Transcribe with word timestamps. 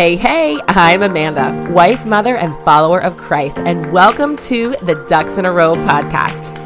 Hey, 0.00 0.16
hey, 0.16 0.58
I'm 0.66 1.02
Amanda, 1.02 1.70
wife, 1.70 2.06
mother, 2.06 2.38
and 2.38 2.54
follower 2.64 3.02
of 3.02 3.18
Christ, 3.18 3.58
and 3.58 3.92
welcome 3.92 4.34
to 4.38 4.74
the 4.80 4.94
Ducks 5.06 5.36
in 5.36 5.44
a 5.44 5.52
Row 5.52 5.74
podcast. 5.74 6.56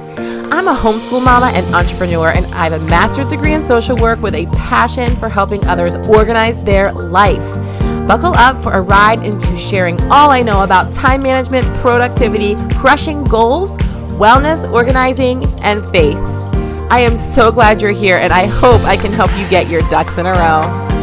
I'm 0.52 0.68
a 0.68 0.72
homeschool 0.72 1.20
mama 1.24 1.46
and 1.46 1.74
entrepreneur, 1.74 2.30
and 2.30 2.46
I 2.54 2.68
have 2.68 2.80
a 2.80 2.84
master's 2.84 3.26
degree 3.26 3.52
in 3.52 3.64
social 3.64 3.96
work 3.96 4.22
with 4.22 4.36
a 4.36 4.46
passion 4.52 5.16
for 5.16 5.28
helping 5.28 5.66
others 5.66 5.96
organize 5.96 6.62
their 6.62 6.92
life. 6.92 7.42
Buckle 8.06 8.34
up 8.36 8.62
for 8.62 8.70
a 8.70 8.80
ride 8.80 9.24
into 9.24 9.58
sharing 9.58 10.00
all 10.12 10.30
I 10.30 10.40
know 10.42 10.62
about 10.62 10.92
time 10.92 11.20
management, 11.20 11.66
productivity, 11.80 12.54
crushing 12.76 13.24
goals, 13.24 13.76
wellness, 14.16 14.70
organizing, 14.72 15.42
and 15.58 15.84
faith. 15.86 16.18
I 16.88 17.00
am 17.00 17.16
so 17.16 17.50
glad 17.50 17.82
you're 17.82 17.90
here, 17.90 18.18
and 18.18 18.32
I 18.32 18.46
hope 18.46 18.82
I 18.82 18.96
can 18.96 19.12
help 19.12 19.36
you 19.36 19.48
get 19.48 19.68
your 19.68 19.82
ducks 19.90 20.18
in 20.18 20.26
a 20.26 20.32
row. 20.34 20.93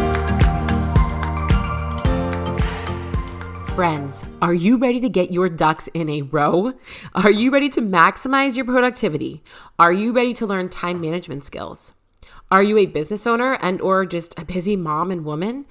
Friends, 3.81 4.23
are 4.43 4.53
you 4.53 4.77
ready 4.77 4.99
to 4.99 5.09
get 5.09 5.31
your 5.31 5.49
ducks 5.49 5.87
in 5.95 6.07
a 6.07 6.21
row? 6.21 6.73
Are 7.15 7.31
you 7.31 7.49
ready 7.49 7.67
to 7.69 7.81
maximize 7.81 8.55
your 8.55 8.63
productivity? 8.63 9.41
Are 9.79 9.91
you 9.91 10.11
ready 10.11 10.35
to 10.35 10.45
learn 10.45 10.69
time 10.69 11.01
management 11.01 11.43
skills? 11.43 11.93
Are 12.51 12.61
you 12.61 12.77
a 12.77 12.85
business 12.85 13.25
owner 13.25 13.57
and 13.59 13.81
or 13.81 14.05
just 14.05 14.37
a 14.37 14.45
busy 14.45 14.75
mom 14.75 15.09
and 15.09 15.25
woman? 15.25 15.65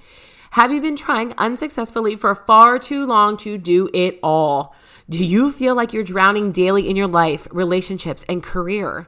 Have 0.49 0.73
you 0.73 0.81
been 0.81 0.97
trying 0.97 1.31
unsuccessfully 1.37 2.17
for 2.17 2.35
far 2.35 2.79
too 2.79 3.05
long 3.05 3.37
to 3.37 3.57
do 3.57 3.89
it 3.93 4.19
all? 4.21 4.75
Do 5.09 5.23
you 5.23 5.49
feel 5.49 5.73
like 5.73 5.93
you're 5.93 6.03
drowning 6.03 6.51
daily 6.51 6.89
in 6.89 6.97
your 6.97 7.07
life, 7.07 7.47
relationships, 7.49 8.25
and 8.27 8.43
career? 8.43 9.07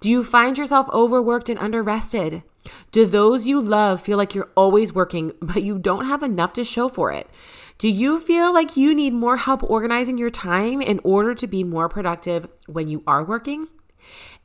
Do 0.00 0.10
you 0.10 0.22
find 0.22 0.58
yourself 0.58 0.90
overworked 0.90 1.48
and 1.48 1.58
underrested? 1.58 2.42
Do 2.90 3.06
those 3.06 3.46
you 3.46 3.62
love 3.62 4.02
feel 4.02 4.18
like 4.18 4.34
you're 4.34 4.50
always 4.54 4.92
working, 4.92 5.32
but 5.40 5.62
you 5.62 5.78
don't 5.78 6.04
have 6.04 6.22
enough 6.22 6.52
to 6.52 6.64
show 6.64 6.90
for 6.90 7.10
it? 7.10 7.30
Do 7.82 7.88
you 7.88 8.20
feel 8.20 8.54
like 8.54 8.76
you 8.76 8.94
need 8.94 9.12
more 9.12 9.36
help 9.36 9.64
organizing 9.64 10.16
your 10.16 10.30
time 10.30 10.80
in 10.80 11.00
order 11.02 11.34
to 11.34 11.48
be 11.48 11.64
more 11.64 11.88
productive 11.88 12.46
when 12.68 12.86
you 12.86 13.02
are 13.08 13.24
working? 13.24 13.66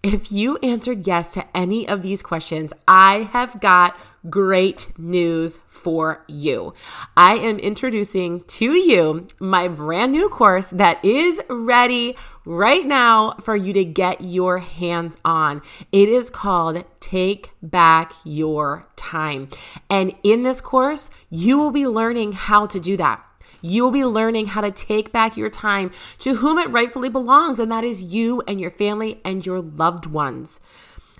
If 0.02 0.32
you 0.32 0.58
answered 0.64 1.06
yes 1.06 1.36
to 1.36 1.46
any 1.56 1.88
of 1.88 2.02
these 2.02 2.24
questions, 2.24 2.74
I 2.88 3.30
have 3.34 3.62
got 3.62 3.96
great 4.28 4.92
news 4.98 5.60
for 5.68 6.26
you. 6.28 6.74
I 7.16 7.36
am 7.36 7.60
introducing 7.60 8.44
to 8.46 8.72
you 8.72 9.28
my 9.40 9.68
brand 9.68 10.14
new 10.14 10.30
course 10.30 10.72
that 10.72 11.06
is 11.06 11.40
ready 11.48 12.18
right 12.44 12.86
now 12.86 13.34
for 13.42 13.56
you 13.56 13.72
to 13.74 13.86
get 13.86 14.22
your 14.22 14.58
hands 14.58 15.20
on. 15.24 15.62
It 15.92 16.10
is 16.10 16.32
called 16.32 16.86
Take 17.00 17.52
Back 17.62 18.14
Your 18.24 18.88
Time. 18.96 19.50
And 19.92 20.16
in 20.24 20.42
this 20.42 20.60
course, 20.60 21.12
you 21.30 21.60
will 21.60 21.72
be 21.72 21.86
learning 21.86 22.32
how 22.32 22.66
to 22.66 22.80
do 22.80 22.98
that. 22.98 23.27
You 23.62 23.84
will 23.84 23.92
be 23.92 24.06
learning 24.06 24.48
how 24.48 24.62
to 24.62 24.72
take 24.72 25.12
back 25.12 25.38
your 25.38 25.50
time 25.50 25.92
to 26.20 26.36
whom 26.36 26.58
it 26.58 26.70
rightfully 26.70 27.10
belongs, 27.10 27.60
and 27.60 27.72
that 27.72 27.84
is 27.84 28.02
you 28.02 28.42
and 28.48 28.60
your 28.60 28.72
family 28.72 29.22
and 29.24 29.46
your 29.46 29.62
loved 29.62 30.06
ones. 30.06 30.60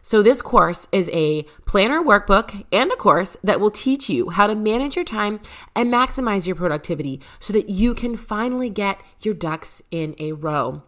So, 0.02 0.22
this 0.22 0.42
course 0.42 0.88
is 0.94 1.10
a 1.12 1.44
planner 1.66 2.02
workbook 2.02 2.66
and 2.72 2.90
a 2.92 2.96
course 2.96 3.36
that 3.44 3.60
will 3.60 3.72
teach 3.72 4.10
you 4.10 4.30
how 4.30 4.48
to 4.48 4.56
manage 4.56 4.96
your 4.96 5.04
time 5.04 5.42
and 5.76 5.92
maximize 5.94 6.48
your 6.48 6.56
productivity 6.56 7.20
so 7.42 7.52
that 7.52 7.68
you 7.68 7.94
can 7.94 8.16
finally 8.16 8.70
get 8.70 9.02
your 9.22 9.34
ducks 9.34 9.82
in 9.92 10.16
a 10.18 10.32
row. 10.32 10.84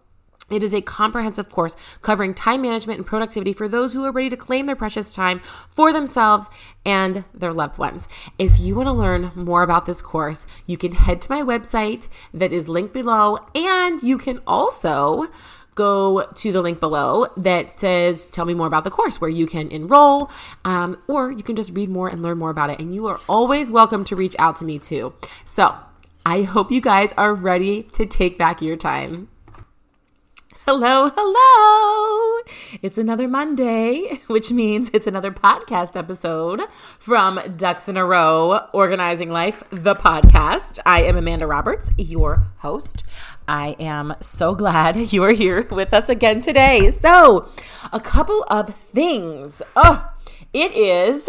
It 0.50 0.64
is 0.64 0.73
a 0.73 0.81
comprehensive 0.81 1.50
course 1.50 1.75
covering 2.02 2.33
time 2.33 2.61
management 2.61 3.00
and 3.00 3.05
productivity 3.05 3.53
for 3.53 3.67
those 3.67 3.94
who 3.94 4.03
are 4.05 4.11
ready 4.11 4.30
to 4.30 4.38
claim 4.38 4.66
their 4.66 4.75
precious 4.75 5.14
time 5.14 5.42
for 5.75 5.94
themselves 5.94 6.50
and 6.86 7.23
their 7.33 7.53
loved 7.53 7.78
ones. 7.78 8.08
If 8.38 8.59
you 8.59 8.75
want 8.75 8.88
to 8.88 8.93
learn 8.93 9.32
more 9.36 9.64
about 9.64 9.86
this 9.86 10.02
course, 10.02 10.48
you 10.65 10.77
can 10.77 10.93
head 10.93 11.21
to 11.21 11.32
my 11.32 11.42
website 11.42 12.08
that 12.33 12.52
is 12.52 12.67
linked 12.67 12.93
below, 12.93 13.39
and 13.54 14.02
you 14.02 14.17
can 14.17 14.42
also 14.48 15.30
go 15.76 16.27
to 16.36 16.52
the 16.52 16.61
link 16.61 16.82
below 16.82 17.26
that 17.38 17.80
says 17.80 18.26
tell 18.26 18.43
me 18.43 18.54
more 18.54 18.67
about 18.67 18.83
the 18.83 18.92
course 18.92 19.21
where 19.21 19.30
you 19.30 19.48
can 19.48 19.70
enroll 19.70 20.30
um, 20.65 21.02
or 21.08 21.32
you 21.32 21.42
can 21.42 21.55
just 21.55 21.71
read 21.73 21.88
more 21.88 22.09
and 22.09 22.21
learn 22.21 22.38
more 22.38 22.49
about 22.49 22.70
it 22.70 22.80
and 22.80 22.93
you 22.93 23.08
are 23.08 23.17
always 23.30 23.71
welcome 23.71 24.04
to 24.04 24.14
reach 24.14 24.36
out 24.39 24.58
to 24.58 24.65
me 24.65 24.77
too 24.77 25.14
so 25.45 25.73
i 26.26 26.42
hope 26.42 26.70
you 26.70 26.82
guys 26.82 27.14
are 27.14 27.33
ready 27.33 27.83
to 27.83 28.05
take 28.05 28.38
back 28.38 28.61
your 28.61 28.76
time 28.76 29.30
Hello, 30.72 31.10
hello. 31.18 32.44
It's 32.84 33.00
another 33.00 33.28
Monday, 33.28 34.22
which 34.28 34.52
means 34.52 34.92
it's 34.94 35.08
another 35.08 35.32
podcast 35.32 35.96
episode 35.96 36.62
from 37.00 37.42
Ducks 37.58 37.90
in 37.90 37.98
a 37.98 38.06
Row 38.06 38.68
Organizing 38.72 39.32
Life, 39.32 39.64
the 39.72 39.96
podcast. 39.96 40.78
I 40.86 41.02
am 41.02 41.18
Amanda 41.18 41.48
Roberts, 41.48 41.92
your 41.98 42.44
host. 42.60 43.04
I 43.48 43.78
am 43.80 44.14
so 44.22 44.54
glad 44.54 44.96
you 45.12 45.24
are 45.24 45.32
here 45.32 45.68
with 45.72 45.92
us 45.92 46.08
again 46.08 46.40
today. 46.40 46.92
So, 46.92 47.50
a 47.92 48.00
couple 48.00 48.44
of 48.44 48.76
things. 48.76 49.64
Oh, 49.76 50.08
it 50.54 50.72
is 50.74 51.28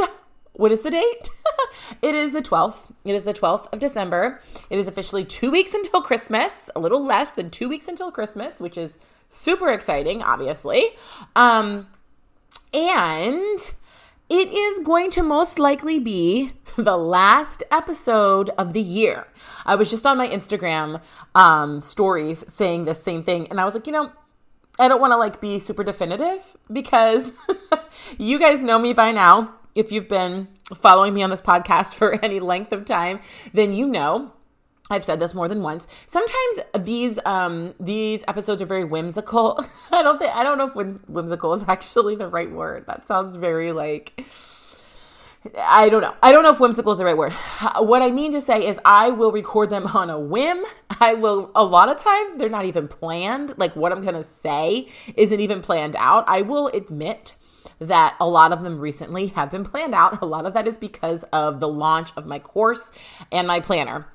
what 0.61 0.73
is 0.73 0.83
the 0.83 0.91
date? 0.91 1.31
it 2.03 2.15
is 2.15 2.35
the 2.35 2.43
12th. 2.43 2.91
It 3.07 3.15
is 3.15 3.25
the 3.25 3.33
12th 3.33 3.73
of 3.73 3.79
December. 3.79 4.41
It 4.69 4.79
is 4.79 4.87
officially 4.87 5.25
two 5.25 5.51
weeks 5.51 5.73
until 5.73 6.03
Christmas, 6.03 6.69
a 6.77 6.79
little 6.79 7.03
less 7.03 7.31
than 7.31 7.49
two 7.49 7.67
weeks 7.67 7.89
until 7.89 8.13
Christmas, 8.13 8.61
which 8.61 8.77
is 8.77 8.99
super 9.31 9.71
exciting, 9.71 10.23
obviously. 10.23 10.85
Um, 11.35 11.89
and 12.73 13.73
it 14.29 14.49
is 14.49 14.79
going 14.87 15.11
to 15.11 15.23
most 15.23 15.59
likely 15.59 15.99
be 15.99 16.53
the 16.77 16.97
last 16.97 17.63
episode 17.71 18.51
of 18.51 18.73
the 18.73 18.83
year. 18.83 19.27
I 19.67 19.75
was 19.75 19.91
just 19.91 20.07
on 20.07 20.19
my 20.19 20.29
Instagram 20.29 21.01
um, 21.35 21.83
stories 21.83 22.45
saying 22.49 22.85
the 22.85 22.95
same 22.95 23.23
thing, 23.23 23.49
and 23.49 23.61
I 23.61 23.65
was 23.65 23.75
like, 23.75 23.87
you 23.87 23.93
know, 23.93 24.13
I 24.79 24.89
don't 24.89 25.01
want 25.01 25.13
to 25.13 25.17
like 25.17 25.41
be 25.41 25.59
super 25.59 25.85
definitive 25.85 26.57
because 26.73 27.33
you 28.19 28.39
guys 28.39 28.65
know 28.65 28.79
me 28.79 28.93
by 28.93 29.11
now. 29.11 29.55
If 29.75 29.93
you've 29.93 30.09
been 30.09 30.49
following 30.75 31.13
me 31.15 31.23
on 31.23 31.31
this 31.31 31.43
podcast 31.43 31.95
for 31.97 32.13
any 32.25 32.41
length 32.41 32.73
of 32.73 32.85
time, 32.85 33.21
then 33.53 33.73
you 33.75 33.87
know 33.87 34.33
I've 34.91 35.05
said 35.05 35.21
this 35.21 35.35
more 35.35 35.49
than 35.49 35.63
once. 35.63 35.87
Sometimes 36.07 36.61
these 36.79 37.19
um 37.25 37.75
these 37.79 38.25
episodes 38.29 38.61
are 38.61 38.67
very 38.67 38.85
whimsical. 38.85 39.65
I 39.93 40.03
don't 40.03 40.19
think 40.19 40.35
I 40.35 40.43
don't 40.43 40.59
know 40.59 40.69
if 40.69 40.75
whim- 40.75 41.03
whimsical 41.09 41.53
is 41.53 41.65
actually 41.69 42.17
the 42.17 42.29
right 42.29 42.51
word. 42.51 42.87
That 42.87 43.07
sounds 43.07 43.37
very 43.37 43.73
like 43.73 44.25
I 45.57 45.89
don't 45.89 46.03
know. 46.03 46.15
I 46.23 46.33
don't 46.33 46.43
know 46.43 46.53
if 46.53 46.61
whimsical 46.61 46.93
is 46.93 46.99
the 46.99 47.05
right 47.05 47.17
word. 47.17 47.33
What 47.79 48.03
I 48.03 48.11
mean 48.11 48.33
to 48.33 48.41
say 48.41 48.67
is 48.67 48.79
I 48.85 49.11
will 49.11 49.33
record 49.33 49.71
them 49.71 49.87
on 49.87 50.11
a 50.11 50.19
whim. 50.19 50.65
I 51.01 51.15
will 51.15 51.51
a 51.55 51.65
lot 51.65 51.89
of 51.89 51.97
times 51.99 52.35
they're 52.35 52.49
not 52.49 52.65
even 52.67 52.89
planned. 52.89 53.55
Like 53.57 53.75
what 53.77 53.93
I'm 53.93 54.03
going 54.03 54.15
to 54.15 54.23
say 54.23 54.89
isn't 55.17 55.41
even 55.41 55.63
planned 55.63 55.97
out. 55.97 56.25
I 56.27 56.43
will 56.43 56.69
admit 56.69 57.35
that 57.79 58.15
a 58.21 58.27
lot 58.27 58.53
of 58.53 58.63
them 58.63 58.79
recently 58.79 59.29
have 59.29 59.51
been 59.51 59.65
planned 59.65 59.95
out. 59.95 60.21
A 60.21 60.27
lot 60.27 60.45
of 60.45 60.53
that 60.55 60.69
is 60.69 60.77
because 60.77 61.23
of 61.33 61.61
the 61.61 61.69
launch 61.69 62.11
of 62.17 62.27
my 62.27 62.39
course 62.39 62.93
and 63.33 63.47
my 63.47 63.61
planner. 63.61 64.07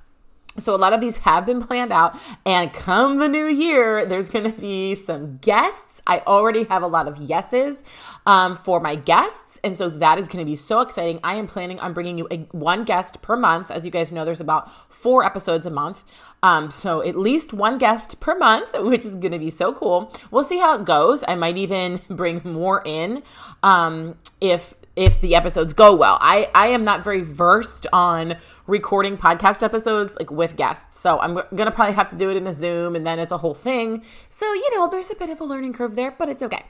So 0.58 0.74
a 0.74 0.78
lot 0.78 0.94
of 0.94 1.02
these 1.02 1.18
have 1.18 1.46
been 1.46 1.62
planned 1.62 1.92
out 1.92 2.18
and 2.46 2.72
come 2.72 3.18
the 3.18 3.28
new 3.28 3.48
year, 3.48 4.06
there's 4.06 4.30
to 4.54 4.62
be 4.62 4.96
some 4.96 5.38
guests. 5.38 6.02
I 6.08 6.20
already 6.20 6.64
have 6.66 6.82
a 6.82 6.88
lot 6.88 7.10
of 7.10 7.18
yeses 7.18 7.84
um, 8.26 8.56
for 8.56 8.80
my 8.80 8.96
guests. 8.96 9.60
And 9.66 9.76
so 9.76 9.90
that 9.90 10.18
is 10.18 10.30
to 10.44 10.50
be 10.50 10.56
so 10.56 10.80
exciting. 10.80 11.20
I 11.24 11.36
am 11.36 11.48
planning 11.48 11.80
on 11.82 11.92
bringing 11.94 12.18
you 12.18 12.28
a, 12.32 12.38
one 12.52 12.86
guest 12.86 13.22
per 13.22 13.36
month. 13.36 13.70
As 13.70 13.86
you 13.86 13.92
guys 13.92 14.14
know, 14.14 14.24
there's 14.24 14.40
about 14.40 14.72
four 14.92 15.26
episodes 15.26 15.66
a 15.66 15.72
month. 15.72 16.04
Um, 16.42 16.72
so 16.72 17.02
at 17.02 17.18
least 17.18 17.52
one 17.54 17.78
guest 17.78 18.20
per 18.22 18.38
month, 18.38 18.70
which 18.80 19.04
is 19.04 19.16
to 19.34 19.40
be 19.40 19.50
so 19.50 19.74
cool. 19.74 20.14
We'll 20.32 20.44
see 20.44 20.60
how 20.60 20.76
it 20.76 20.86
goes. 20.86 21.24
I 21.28 21.36
might 21.36 21.58
even 21.58 22.00
bring 22.10 22.42
more 22.46 22.82
in 22.86 23.24
um, 23.62 24.16
if 24.40 24.74
if 24.96 25.22
the 25.22 25.36
episodes 25.36 25.74
go 25.74 25.96
well. 25.96 26.18
I 26.22 26.50
I 26.54 26.68
am 26.68 26.84
not 26.84 27.04
very 27.04 27.22
versed 27.22 27.88
on 27.92 28.36
recording 28.68 29.18
podcast 29.18 29.62
episodes 29.62 30.16
like 30.20 30.32
with 30.32 30.56
guests. 30.56 31.00
So 31.00 31.20
I'm 31.20 31.34
going 31.34 31.66
to 31.66 31.72
probably 31.72 31.94
have 31.96 32.10
to 32.10 32.16
do 32.16 32.30
it 32.32 32.38
in 32.38 32.48
a 32.48 32.54
Zoom 32.54 32.96
and 32.96 33.06
then 33.06 33.20
it's 33.20 33.32
a 33.32 33.38
whole 33.38 33.54
thing. 33.54 34.04
So, 34.30 34.52
you 34.54 34.76
know, 34.76 34.88
there's 34.88 35.12
a 35.12 35.16
bit 35.16 35.30
of 35.30 35.40
a 35.40 35.44
learning 35.44 35.74
curve 35.74 35.96
there, 35.96 36.12
but 36.12 36.30
it's 36.30 36.42
okay. 36.42 36.66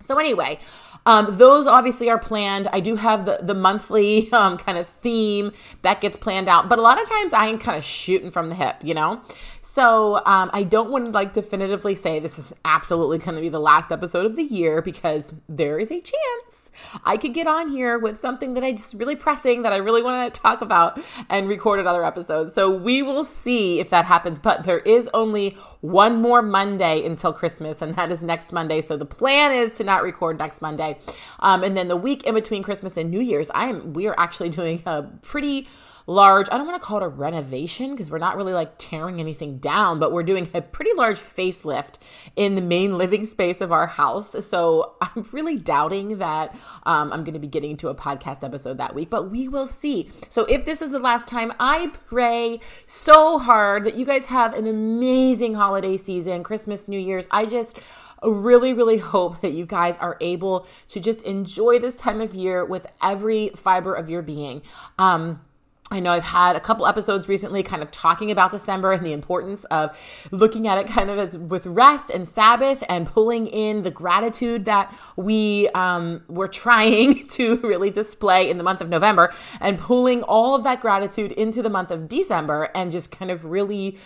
So 0.00 0.18
anyway, 0.18 0.58
um, 1.06 1.38
those 1.38 1.66
obviously 1.66 2.10
are 2.10 2.18
planned. 2.18 2.68
I 2.72 2.80
do 2.80 2.96
have 2.96 3.24
the 3.24 3.38
the 3.40 3.54
monthly 3.54 4.30
um, 4.32 4.58
kind 4.58 4.76
of 4.76 4.88
theme 4.88 5.52
that 5.82 6.00
gets 6.00 6.16
planned 6.16 6.48
out, 6.48 6.68
but 6.68 6.78
a 6.78 6.82
lot 6.82 7.00
of 7.00 7.08
times 7.08 7.32
I 7.32 7.46
am 7.46 7.58
kind 7.58 7.78
of 7.78 7.84
shooting 7.84 8.30
from 8.30 8.48
the 8.48 8.54
hip, 8.54 8.76
you 8.82 8.94
know. 8.94 9.22
So 9.62 10.16
um, 10.26 10.50
I 10.52 10.62
don't 10.62 10.90
want 10.90 11.06
to 11.06 11.10
like 11.10 11.32
definitively 11.32 11.94
say 11.94 12.18
this 12.18 12.38
is 12.38 12.52
absolutely 12.64 13.18
going 13.18 13.34
to 13.34 13.40
be 13.40 13.48
the 13.48 13.60
last 13.60 13.90
episode 13.90 14.26
of 14.26 14.36
the 14.36 14.44
year 14.44 14.82
because 14.82 15.32
there 15.48 15.78
is 15.78 15.90
a 15.90 16.00
chance 16.00 16.70
I 17.04 17.16
could 17.16 17.34
get 17.34 17.46
on 17.46 17.68
here 17.68 17.98
with 17.98 18.18
something 18.20 18.54
that 18.54 18.64
I 18.64 18.72
just 18.72 18.94
really 18.94 19.16
pressing 19.16 19.62
that 19.62 19.72
I 19.72 19.76
really 19.76 20.02
want 20.02 20.32
to 20.32 20.40
talk 20.40 20.60
about 20.60 21.00
and 21.28 21.48
record 21.48 21.80
another 21.80 22.04
episode. 22.04 22.52
So 22.52 22.70
we 22.70 23.02
will 23.02 23.24
see 23.24 23.80
if 23.80 23.90
that 23.90 24.04
happens. 24.04 24.38
But 24.38 24.64
there 24.64 24.80
is 24.80 25.08
only 25.14 25.56
one 25.92 26.20
more 26.20 26.42
Monday 26.42 27.04
until 27.04 27.32
Christmas, 27.32 27.82
and 27.82 27.94
that 27.94 28.10
is 28.10 28.22
next 28.22 28.52
Monday. 28.52 28.80
So 28.80 28.96
the 28.96 29.06
plan 29.06 29.52
is 29.52 29.72
to 29.74 29.84
not 29.84 30.02
record 30.02 30.38
next 30.38 30.60
Monday. 30.60 30.98
Um, 31.40 31.62
and 31.62 31.76
then 31.76 31.88
the 31.88 31.96
week 31.96 32.24
in 32.24 32.34
between 32.34 32.62
Christmas 32.62 32.96
and 32.96 33.10
New 33.10 33.20
Year's, 33.20 33.50
I 33.50 33.68
am 33.68 33.92
we 33.92 34.06
are 34.06 34.14
actually 34.18 34.50
doing 34.50 34.82
a 34.86 35.02
pretty 35.22 35.68
large, 36.06 36.46
I 36.50 36.56
don't 36.56 36.66
want 36.66 36.80
to 36.80 36.86
call 36.86 36.98
it 36.98 37.02
a 37.02 37.08
renovation 37.08 37.90
because 37.90 38.10
we're 38.10 38.18
not 38.18 38.36
really 38.36 38.52
like 38.52 38.74
tearing 38.78 39.20
anything 39.20 39.58
down, 39.58 39.98
but 39.98 40.12
we're 40.12 40.22
doing 40.22 40.48
a 40.54 40.62
pretty 40.62 40.92
large 40.94 41.18
facelift 41.18 41.98
in 42.36 42.54
the 42.54 42.60
main 42.60 42.96
living 42.96 43.26
space 43.26 43.60
of 43.60 43.72
our 43.72 43.86
house. 43.86 44.46
So 44.46 44.94
I'm 45.00 45.26
really 45.32 45.56
doubting 45.56 46.18
that 46.18 46.54
um, 46.84 47.12
I'm 47.12 47.24
going 47.24 47.34
to 47.34 47.40
be 47.40 47.48
getting 47.48 47.72
into 47.72 47.88
a 47.88 47.94
podcast 47.94 48.44
episode 48.44 48.78
that 48.78 48.94
week, 48.94 49.10
but 49.10 49.30
we 49.30 49.48
will 49.48 49.66
see. 49.66 50.10
So 50.28 50.44
if 50.44 50.64
this 50.64 50.80
is 50.80 50.90
the 50.90 51.00
last 51.00 51.26
time, 51.26 51.52
I 51.58 51.88
pray 52.08 52.60
so 52.86 53.38
hard 53.38 53.84
that 53.84 53.96
you 53.96 54.06
guys 54.06 54.26
have 54.26 54.54
an 54.54 54.66
amazing 54.66 55.54
holiday 55.54 55.96
season, 55.96 56.42
Christmas, 56.44 56.86
New 56.86 57.00
Year's. 57.00 57.26
I 57.30 57.46
just, 57.46 57.80
really, 58.22 58.72
really 58.72 58.98
hope 58.98 59.40
that 59.42 59.52
you 59.52 59.66
guys 59.66 59.96
are 59.98 60.16
able 60.20 60.66
to 60.88 61.00
just 61.00 61.22
enjoy 61.22 61.78
this 61.78 61.96
time 61.96 62.20
of 62.20 62.34
year 62.34 62.64
with 62.64 62.86
every 63.02 63.50
fiber 63.50 63.94
of 63.94 64.08
your 64.08 64.22
being. 64.22 64.62
Um, 64.98 65.40
I 65.88 66.00
know 66.00 66.10
I've 66.10 66.24
had 66.24 66.56
a 66.56 66.60
couple 66.60 66.84
episodes 66.84 67.28
recently 67.28 67.62
kind 67.62 67.80
of 67.80 67.92
talking 67.92 68.32
about 68.32 68.50
December 68.50 68.90
and 68.90 69.06
the 69.06 69.12
importance 69.12 69.64
of 69.66 69.96
looking 70.32 70.66
at 70.66 70.78
it 70.78 70.88
kind 70.88 71.10
of 71.10 71.18
as 71.18 71.38
with 71.38 71.64
rest 71.64 72.10
and 72.10 72.26
Sabbath 72.26 72.82
and 72.88 73.06
pulling 73.06 73.46
in 73.46 73.82
the 73.82 73.90
gratitude 73.92 74.64
that 74.64 74.92
we 75.14 75.68
um, 75.74 76.24
were 76.26 76.48
trying 76.48 77.24
to 77.28 77.58
really 77.58 77.90
display 77.90 78.50
in 78.50 78.58
the 78.58 78.64
month 78.64 78.80
of 78.80 78.88
November 78.88 79.32
and 79.60 79.78
pulling 79.78 80.24
all 80.24 80.56
of 80.56 80.64
that 80.64 80.80
gratitude 80.80 81.30
into 81.32 81.62
the 81.62 81.70
month 81.70 81.92
of 81.92 82.08
December 82.08 82.68
and 82.74 82.90
just 82.90 83.12
kind 83.12 83.30
of 83.30 83.44
really, 83.44 83.96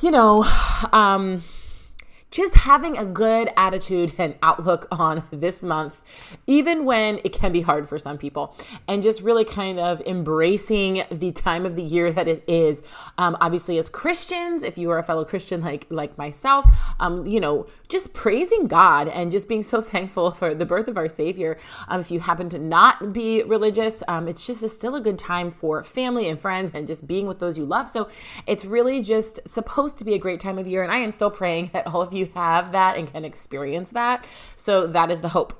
you 0.00 0.12
know, 0.12 0.44
um, 0.92 1.42
just 2.32 2.54
having 2.56 2.98
a 2.98 3.04
good 3.04 3.50
attitude 3.56 4.14
and 4.18 4.34
outlook 4.42 4.88
on 4.90 5.22
this 5.30 5.62
month, 5.62 6.02
even 6.48 6.84
when 6.84 7.20
it 7.22 7.32
can 7.32 7.52
be 7.52 7.60
hard 7.60 7.88
for 7.88 7.98
some 7.98 8.18
people, 8.18 8.56
and 8.88 9.02
just 9.02 9.20
really 9.20 9.44
kind 9.44 9.78
of 9.78 10.00
embracing 10.00 11.04
the 11.12 11.30
time 11.30 11.64
of 11.64 11.76
the 11.76 11.82
year 11.82 12.10
that 12.10 12.26
it 12.26 12.42
is. 12.48 12.82
Um, 13.18 13.36
obviously, 13.40 13.78
as 13.78 13.88
Christians, 13.88 14.64
if 14.64 14.76
you 14.76 14.90
are 14.90 14.98
a 14.98 15.02
fellow 15.02 15.24
Christian 15.24 15.60
like 15.60 15.86
like 15.90 16.18
myself, 16.18 16.66
um, 16.98 17.26
you 17.26 17.38
know, 17.38 17.66
just 17.88 18.12
praising 18.14 18.66
God 18.66 19.08
and 19.08 19.30
just 19.30 19.46
being 19.46 19.62
so 19.62 19.80
thankful 19.92 20.30
for 20.32 20.54
the 20.54 20.66
birth 20.66 20.88
of 20.88 20.96
our 20.96 21.08
Savior. 21.08 21.58
Um, 21.88 22.00
if 22.00 22.10
you 22.10 22.20
happen 22.20 22.48
to 22.50 22.58
not 22.58 23.12
be 23.12 23.42
religious, 23.42 24.02
um, 24.08 24.26
it's 24.26 24.46
just 24.46 24.62
a, 24.62 24.68
still 24.68 24.96
a 24.96 25.00
good 25.00 25.18
time 25.18 25.50
for 25.50 25.84
family 25.84 26.28
and 26.28 26.40
friends 26.40 26.70
and 26.72 26.86
just 26.86 27.06
being 27.06 27.26
with 27.26 27.38
those 27.38 27.58
you 27.58 27.66
love. 27.66 27.90
So 27.90 28.08
it's 28.46 28.64
really 28.64 29.02
just 29.02 29.40
supposed 29.46 29.98
to 29.98 30.04
be 30.04 30.14
a 30.14 30.18
great 30.18 30.40
time 30.40 30.58
of 30.58 30.66
year, 30.66 30.82
and 30.82 30.90
I 30.90 30.96
am 30.96 31.10
still 31.10 31.30
praying 31.30 31.70
that 31.74 31.86
all 31.86 32.00
of 32.00 32.14
you 32.14 32.21
you 32.22 32.32
have 32.34 32.72
that 32.72 32.96
and 32.96 33.10
can 33.10 33.24
experience 33.24 33.90
that. 33.90 34.26
So 34.56 34.86
that 34.86 35.10
is 35.10 35.20
the 35.20 35.28
hope. 35.28 35.58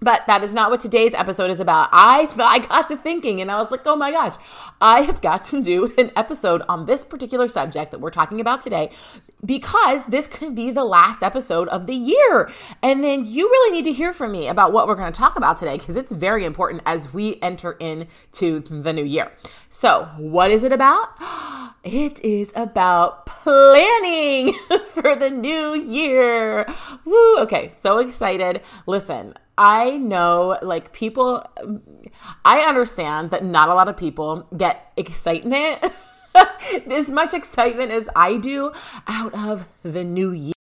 But 0.00 0.22
that 0.28 0.44
is 0.44 0.54
not 0.54 0.70
what 0.70 0.78
today's 0.78 1.12
episode 1.12 1.50
is 1.50 1.58
about. 1.58 1.88
I 1.90 2.28
I 2.38 2.60
got 2.60 2.86
to 2.88 2.96
thinking 2.96 3.40
and 3.40 3.50
I 3.50 3.60
was 3.60 3.72
like, 3.72 3.80
"Oh 3.84 3.96
my 3.96 4.12
gosh, 4.12 4.34
I 4.80 5.00
have 5.00 5.20
got 5.20 5.44
to 5.46 5.60
do 5.60 5.92
an 5.98 6.12
episode 6.14 6.62
on 6.68 6.86
this 6.86 7.04
particular 7.04 7.48
subject 7.48 7.90
that 7.90 8.00
we're 8.00 8.10
talking 8.10 8.40
about 8.40 8.60
today 8.60 8.90
because 9.44 10.06
this 10.06 10.28
could 10.28 10.54
be 10.54 10.70
the 10.70 10.84
last 10.84 11.22
episode 11.22 11.68
of 11.68 11.86
the 11.86 11.94
year. 11.94 12.50
And 12.80 13.02
then 13.02 13.24
you 13.24 13.48
really 13.48 13.76
need 13.76 13.84
to 13.84 13.92
hear 13.92 14.12
from 14.12 14.32
me 14.32 14.48
about 14.48 14.72
what 14.72 14.86
we're 14.86 14.94
going 14.94 15.12
to 15.12 15.18
talk 15.18 15.36
about 15.36 15.58
today 15.58 15.78
because 15.78 15.96
it's 15.96 16.12
very 16.12 16.44
important 16.44 16.82
as 16.86 17.12
we 17.12 17.40
enter 17.42 17.72
into 17.72 18.60
the 18.60 18.92
new 18.92 19.04
year. 19.04 19.32
So, 19.70 20.08
what 20.16 20.50
is 20.52 20.62
it 20.62 20.72
about? 20.72 21.08
It 21.90 22.22
is 22.22 22.52
about 22.54 23.24
planning 23.24 24.52
for 24.92 25.16
the 25.16 25.30
new 25.30 25.74
year. 25.74 26.66
Woo! 27.06 27.38
Okay, 27.38 27.70
so 27.70 27.96
excited. 27.96 28.60
Listen, 28.86 29.32
I 29.56 29.96
know 29.96 30.58
like 30.60 30.92
people, 30.92 31.42
I 32.44 32.60
understand 32.60 33.30
that 33.30 33.42
not 33.42 33.70
a 33.70 33.74
lot 33.74 33.88
of 33.88 33.96
people 33.96 34.46
get 34.54 34.92
excitement, 34.98 35.82
as 36.90 37.08
much 37.08 37.32
excitement 37.32 37.90
as 37.90 38.06
I 38.14 38.36
do 38.36 38.70
out 39.06 39.32
of 39.32 39.66
the 39.82 40.04
new 40.04 40.32
year. 40.32 40.52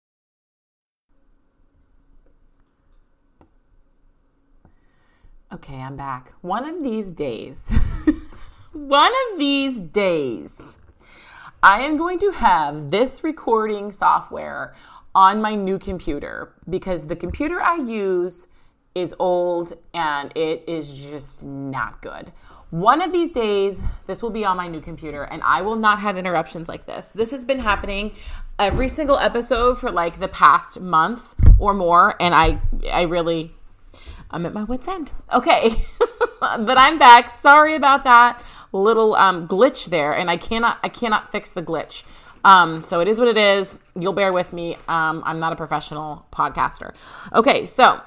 Okay, 5.52 5.76
I'm 5.76 5.98
back. 5.98 6.36
One 6.40 6.64
of 6.64 6.82
these 6.82 7.12
days, 7.12 7.60
one 8.72 9.12
of 9.12 9.38
these 9.38 9.82
days, 9.82 10.58
I 11.64 11.82
am 11.82 11.98
going 11.98 12.20
to 12.20 12.30
have 12.32 12.92
this 12.92 13.24
recording 13.24 13.92
software 13.92 14.76
on 15.16 15.42
my 15.42 15.56
new 15.56 15.80
computer 15.80 16.54
because 16.70 17.08
the 17.08 17.16
computer 17.16 17.60
I 17.60 17.78
use 17.78 18.48
is 18.94 19.16
old 19.18 19.74
and 19.92 20.32
it 20.36 20.64
is 20.68 20.94
just 20.94 21.42
not 21.42 22.00
good. 22.04 22.32
One 22.70 23.02
of 23.02 23.12
these 23.12 23.32
days, 23.32 23.82
this 24.06 24.22
will 24.22 24.30
be 24.30 24.46
on 24.46 24.56
my 24.56 24.68
new 24.68 24.82
computer 24.82 25.24
and 25.24 25.42
I 25.42 25.64
will 25.64 25.76
not 25.76 26.00
have 26.00 26.16
interruptions 26.16 26.70
like 26.70 26.86
this. 26.86 27.12
This 27.12 27.32
has 27.32 27.44
been 27.44 27.60
happening 27.60 28.14
every 28.60 28.88
single 28.88 29.18
episode 29.18 29.80
for 29.80 29.90
like 29.90 30.20
the 30.20 30.28
past 30.28 30.80
month 30.80 31.34
or 31.58 31.74
more 31.74 32.16
and 32.22 32.36
I 32.36 32.62
I 32.92 33.04
really 33.04 33.56
I'm 34.30 34.46
at 34.46 34.54
my 34.54 34.64
wits 34.64 34.88
end. 34.88 35.12
Okay. 35.34 35.84
but 36.40 36.78
I'm 36.78 37.00
back. 37.00 37.36
Sorry 37.36 37.74
about 37.74 38.04
that 38.04 38.44
little 38.78 39.16
um, 39.16 39.48
glitch 39.48 39.88
there, 39.88 40.14
and 40.14 40.30
I 40.30 40.38
cannot 40.38 40.80
I 40.84 40.90
cannot 40.90 41.32
fix 41.32 41.52
the 41.52 41.64
glitch. 41.64 42.04
Um, 42.44 42.84
so 42.84 43.00
it 43.00 43.08
is 43.08 43.20
what 43.20 43.28
it 43.28 43.38
is. 43.38 43.76
You'll 44.00 44.14
bear 44.14 44.32
with 44.32 44.54
me. 44.54 44.76
Um, 44.88 45.24
I'm 45.26 45.40
not 45.40 45.54
a 45.54 45.56
professional 45.56 46.26
podcaster. 46.32 46.94
Okay, 47.34 47.66
so 47.66 48.02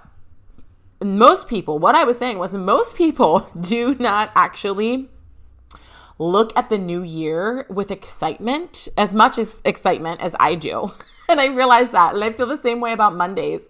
most 1.03 1.49
people, 1.49 1.79
what 1.79 1.95
I 1.95 2.05
was 2.05 2.19
saying 2.19 2.39
was 2.39 2.55
most 2.55 2.97
people 2.97 3.41
do 3.61 3.95
not 3.97 4.31
actually 4.35 5.09
look 6.19 6.53
at 6.57 6.69
the 6.69 6.79
new 6.79 7.03
year 7.03 7.67
with 7.71 7.91
excitement, 7.91 8.89
as 8.97 9.15
much 9.15 9.39
as 9.39 9.63
excitement 9.65 10.21
as 10.21 10.37
I 10.39 10.55
do. 10.55 10.91
and 11.29 11.41
I 11.41 11.47
realize 11.47 11.91
that. 11.91 12.15
And 12.15 12.23
I 12.23 12.33
feel 12.33 12.47
the 12.47 12.57
same 12.57 12.81
way 12.81 12.93
about 12.93 13.15
Mondays. 13.15 13.67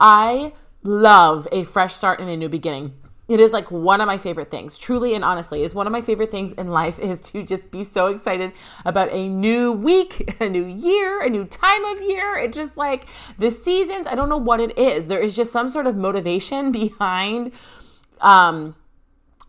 I 0.00 0.52
love 0.82 1.48
a 1.50 1.64
fresh 1.64 1.94
start 1.94 2.20
and 2.20 2.28
a 2.28 2.36
new 2.36 2.48
beginning 2.48 2.94
it 3.26 3.40
is 3.40 3.52
like 3.52 3.70
one 3.70 4.00
of 4.00 4.06
my 4.06 4.18
favorite 4.18 4.50
things. 4.50 4.76
Truly 4.76 5.14
and 5.14 5.24
honestly 5.24 5.62
is 5.62 5.74
one 5.74 5.86
of 5.86 5.92
my 5.92 6.02
favorite 6.02 6.30
things 6.30 6.52
in 6.54 6.68
life 6.68 6.98
is 6.98 7.20
to 7.22 7.42
just 7.42 7.70
be 7.70 7.82
so 7.82 8.06
excited 8.08 8.52
about 8.84 9.10
a 9.12 9.28
new 9.28 9.72
week 9.72 10.34
a 10.40 10.48
new 10.48 10.66
year 10.66 11.22
a 11.22 11.30
new 11.30 11.44
time 11.44 11.84
of 11.86 12.02
year. 12.02 12.36
It 12.36 12.52
just 12.52 12.76
like 12.76 13.06
the 13.38 13.50
seasons 13.50 14.06
i 14.06 14.14
don't 14.14 14.28
know 14.28 14.36
what 14.36 14.60
it 14.60 14.76
is. 14.78 15.08
There 15.08 15.20
is 15.20 15.34
just 15.34 15.52
some 15.52 15.70
sort 15.70 15.86
of 15.86 15.96
motivation 15.96 16.72
behind 16.82 17.52
um 18.20 18.74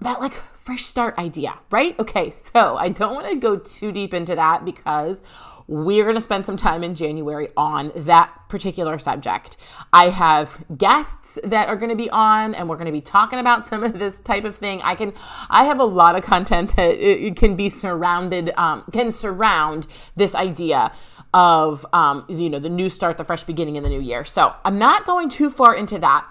that 0.02 0.20
like 0.20 0.34
fresh 0.56 0.84
start 0.84 1.18
idea 1.18 1.54
right? 1.70 2.00
Okay 2.00 2.30
so 2.30 2.78
i 2.78 2.90
don't 2.90 3.14
want 3.14 3.28
to 3.28 3.36
go 3.36 3.58
too 3.58 3.92
deep 3.92 4.14
into 4.14 4.36
that 4.36 4.64
because 4.64 5.22
we're 5.68 6.04
going 6.04 6.16
to 6.16 6.22
spend 6.22 6.46
some 6.46 6.58
time 6.58 6.84
in 6.84 6.96
January 6.96 7.50
on 7.58 7.92
that 7.96 8.32
particular 8.50 9.00
subject. 9.00 9.58
I 9.92 10.10
have 10.10 10.64
guests 10.78 11.40
that 11.44 11.68
are 11.70 11.76
going 11.76 11.90
to 11.90 11.96
be 11.96 12.10
on 12.10 12.54
and 12.54 12.70
we're 12.70 12.76
going 12.76 12.86
to 12.86 12.92
be 12.92 13.02
talking 13.02 13.40
about 13.40 13.66
some 13.66 13.84
of 13.84 13.98
this 13.98 14.20
type 14.20 14.44
of 14.44 14.56
thing. 14.56 14.82
I 14.84 14.96
can 14.96 15.14
I 15.50 15.64
have 15.66 15.80
a 15.80 15.86
lot 15.86 16.16
of 16.16 16.24
content 16.24 16.76
that 16.76 16.96
it 16.96 17.36
can 17.36 17.56
be 17.56 17.70
surrounded 17.70 18.52
um, 18.58 18.84
can 18.92 19.12
surround 19.12 19.88
this 20.16 20.36
idea 20.36 20.92
of 21.34 21.86
um, 21.94 22.26
you 22.30 22.50
know 22.50 22.60
the 22.60 22.70
new 22.70 22.90
start, 22.90 23.18
the 23.18 23.24
fresh 23.24 23.44
beginning 23.44 23.76
in 23.76 23.84
the 23.84 23.90
new 23.90 24.02
year. 24.02 24.24
So 24.24 24.54
I'm 24.64 24.78
not 24.78 25.06
going 25.06 25.30
too 25.30 25.50
far 25.50 25.76
into 25.76 26.00
that. 26.00 26.26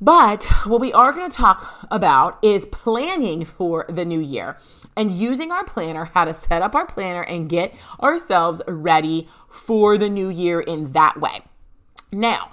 But 0.00 0.44
what 0.64 0.80
we 0.80 0.92
are 0.92 1.12
going 1.12 1.28
to 1.28 1.36
talk 1.36 1.88
about 1.90 2.38
is 2.40 2.66
planning 2.66 3.44
for 3.44 3.84
the 3.88 4.04
new 4.04 4.20
year 4.20 4.56
and 4.98 5.12
using 5.12 5.52
our 5.52 5.64
planner, 5.64 6.06
how 6.06 6.24
to 6.24 6.34
set 6.34 6.60
up 6.60 6.74
our 6.74 6.84
planner 6.84 7.22
and 7.22 7.48
get 7.48 7.72
ourselves 8.02 8.60
ready 8.66 9.28
for 9.48 9.96
the 9.96 10.08
new 10.08 10.28
year 10.28 10.60
in 10.60 10.90
that 10.92 11.20
way. 11.20 11.40
Now, 12.10 12.50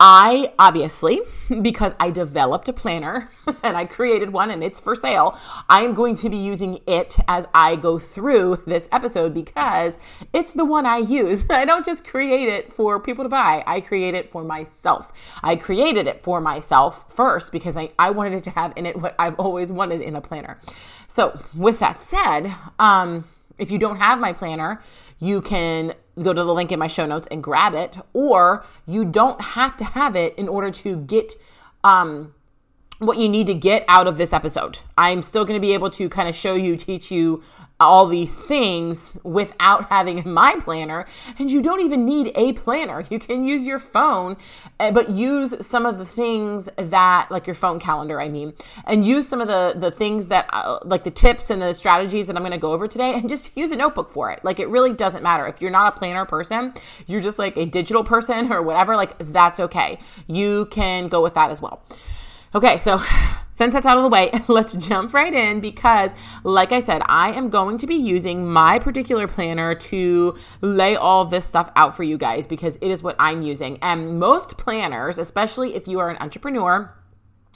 I 0.00 0.52
obviously, 0.60 1.20
because 1.62 1.92
I 1.98 2.10
developed 2.10 2.68
a 2.68 2.72
planner 2.72 3.30
and 3.64 3.76
I 3.76 3.84
created 3.84 4.32
one 4.32 4.50
and 4.50 4.62
it's 4.62 4.78
for 4.78 4.94
sale, 4.94 5.36
I 5.68 5.82
am 5.82 5.94
going 5.94 6.14
to 6.16 6.30
be 6.30 6.36
using 6.36 6.80
it 6.86 7.16
as 7.26 7.46
I 7.52 7.74
go 7.74 7.98
through 7.98 8.62
this 8.66 8.88
episode 8.92 9.34
because 9.34 9.98
it's 10.32 10.52
the 10.52 10.64
one 10.64 10.86
I 10.86 10.98
use. 10.98 11.46
I 11.50 11.64
don't 11.64 11.84
just 11.84 12.06
create 12.06 12.48
it 12.48 12.72
for 12.72 13.00
people 13.00 13.24
to 13.24 13.28
buy, 13.28 13.64
I 13.66 13.80
create 13.80 14.14
it 14.14 14.30
for 14.30 14.44
myself. 14.44 15.12
I 15.42 15.56
created 15.56 16.06
it 16.06 16.20
for 16.20 16.40
myself 16.40 17.12
first 17.12 17.50
because 17.50 17.76
I, 17.76 17.90
I 17.98 18.10
wanted 18.10 18.34
it 18.34 18.44
to 18.44 18.50
have 18.50 18.72
in 18.76 18.86
it 18.86 18.96
what 18.96 19.16
I've 19.18 19.38
always 19.40 19.72
wanted 19.72 20.00
in 20.00 20.14
a 20.14 20.20
planner. 20.20 20.60
So, 21.08 21.40
with 21.54 21.80
that 21.80 22.00
said, 22.00 22.54
um, 22.78 23.24
if 23.58 23.70
you 23.70 23.78
don't 23.78 23.96
have 23.96 24.20
my 24.20 24.32
planner, 24.32 24.82
you 25.18 25.40
can 25.40 25.94
go 26.22 26.32
to 26.32 26.44
the 26.44 26.54
link 26.54 26.72
in 26.72 26.78
my 26.78 26.86
show 26.86 27.06
notes 27.06 27.28
and 27.30 27.42
grab 27.42 27.74
it, 27.74 27.98
or 28.12 28.64
you 28.86 29.04
don't 29.04 29.40
have 29.40 29.76
to 29.76 29.84
have 29.84 30.16
it 30.16 30.34
in 30.36 30.48
order 30.48 30.70
to 30.70 30.96
get 30.96 31.32
um, 31.84 32.34
what 32.98 33.18
you 33.18 33.28
need 33.28 33.46
to 33.46 33.54
get 33.54 33.84
out 33.88 34.06
of 34.06 34.16
this 34.16 34.32
episode. 34.32 34.80
I'm 34.96 35.22
still 35.22 35.44
going 35.44 35.56
to 35.56 35.60
be 35.60 35.74
able 35.74 35.90
to 35.90 36.08
kind 36.08 36.28
of 36.28 36.34
show 36.34 36.54
you, 36.54 36.76
teach 36.76 37.10
you 37.10 37.42
all 37.80 38.06
these 38.06 38.34
things 38.34 39.16
without 39.22 39.88
having 39.88 40.22
my 40.32 40.56
planner 40.60 41.06
and 41.38 41.50
you 41.50 41.62
don't 41.62 41.80
even 41.80 42.04
need 42.04 42.32
a 42.34 42.52
planner. 42.54 43.04
You 43.08 43.18
can 43.18 43.44
use 43.44 43.66
your 43.66 43.78
phone 43.78 44.36
eh, 44.80 44.90
but 44.90 45.10
use 45.10 45.54
some 45.66 45.86
of 45.86 45.98
the 45.98 46.04
things 46.04 46.68
that 46.76 47.30
like 47.30 47.46
your 47.46 47.54
phone 47.54 47.78
calendar 47.78 48.20
i 48.20 48.28
mean 48.28 48.52
and 48.86 49.06
use 49.06 49.28
some 49.28 49.40
of 49.40 49.48
the 49.48 49.74
the 49.76 49.90
things 49.90 50.28
that 50.28 50.48
uh, 50.52 50.78
like 50.84 51.04
the 51.04 51.10
tips 51.10 51.50
and 51.50 51.60
the 51.60 51.72
strategies 51.72 52.26
that 52.26 52.36
i'm 52.36 52.42
going 52.42 52.52
to 52.52 52.58
go 52.58 52.72
over 52.72 52.88
today 52.88 53.14
and 53.14 53.28
just 53.28 53.56
use 53.56 53.72
a 53.72 53.76
notebook 53.76 54.10
for 54.10 54.30
it. 54.30 54.44
Like 54.44 54.60
it 54.60 54.68
really 54.68 54.92
doesn't 54.92 55.22
matter. 55.22 55.46
If 55.46 55.60
you're 55.60 55.70
not 55.70 55.94
a 55.94 55.98
planner 55.98 56.24
person 56.24 56.72
you're 57.06 57.20
just 57.20 57.38
like 57.38 57.56
a 57.56 57.64
digital 57.64 58.04
person 58.04 58.52
or 58.52 58.62
whatever 58.62 58.96
like 58.96 59.16
that's 59.32 59.60
okay. 59.60 59.98
You 60.26 60.66
can 60.66 61.08
go 61.08 61.22
with 61.22 61.34
that 61.34 61.50
as 61.50 61.60
well. 61.60 61.82
Okay, 62.54 62.78
so 62.78 62.96
since 63.58 63.74
that's 63.74 63.86
out 63.86 63.96
of 63.96 64.04
the 64.04 64.08
way, 64.08 64.30
let's 64.46 64.74
jump 64.74 65.12
right 65.12 65.34
in 65.34 65.58
because, 65.58 66.12
like 66.44 66.70
I 66.70 66.78
said, 66.78 67.02
I 67.06 67.32
am 67.32 67.50
going 67.50 67.76
to 67.78 67.88
be 67.88 67.96
using 67.96 68.46
my 68.46 68.78
particular 68.78 69.26
planner 69.26 69.74
to 69.74 70.38
lay 70.60 70.94
all 70.94 71.24
this 71.24 71.44
stuff 71.44 71.68
out 71.74 71.96
for 71.96 72.04
you 72.04 72.16
guys 72.16 72.46
because 72.46 72.76
it 72.76 72.88
is 72.88 73.02
what 73.02 73.16
I'm 73.18 73.42
using. 73.42 73.76
And 73.82 74.20
most 74.20 74.58
planners, 74.58 75.18
especially 75.18 75.74
if 75.74 75.88
you 75.88 75.98
are 75.98 76.08
an 76.08 76.18
entrepreneur, 76.20 76.94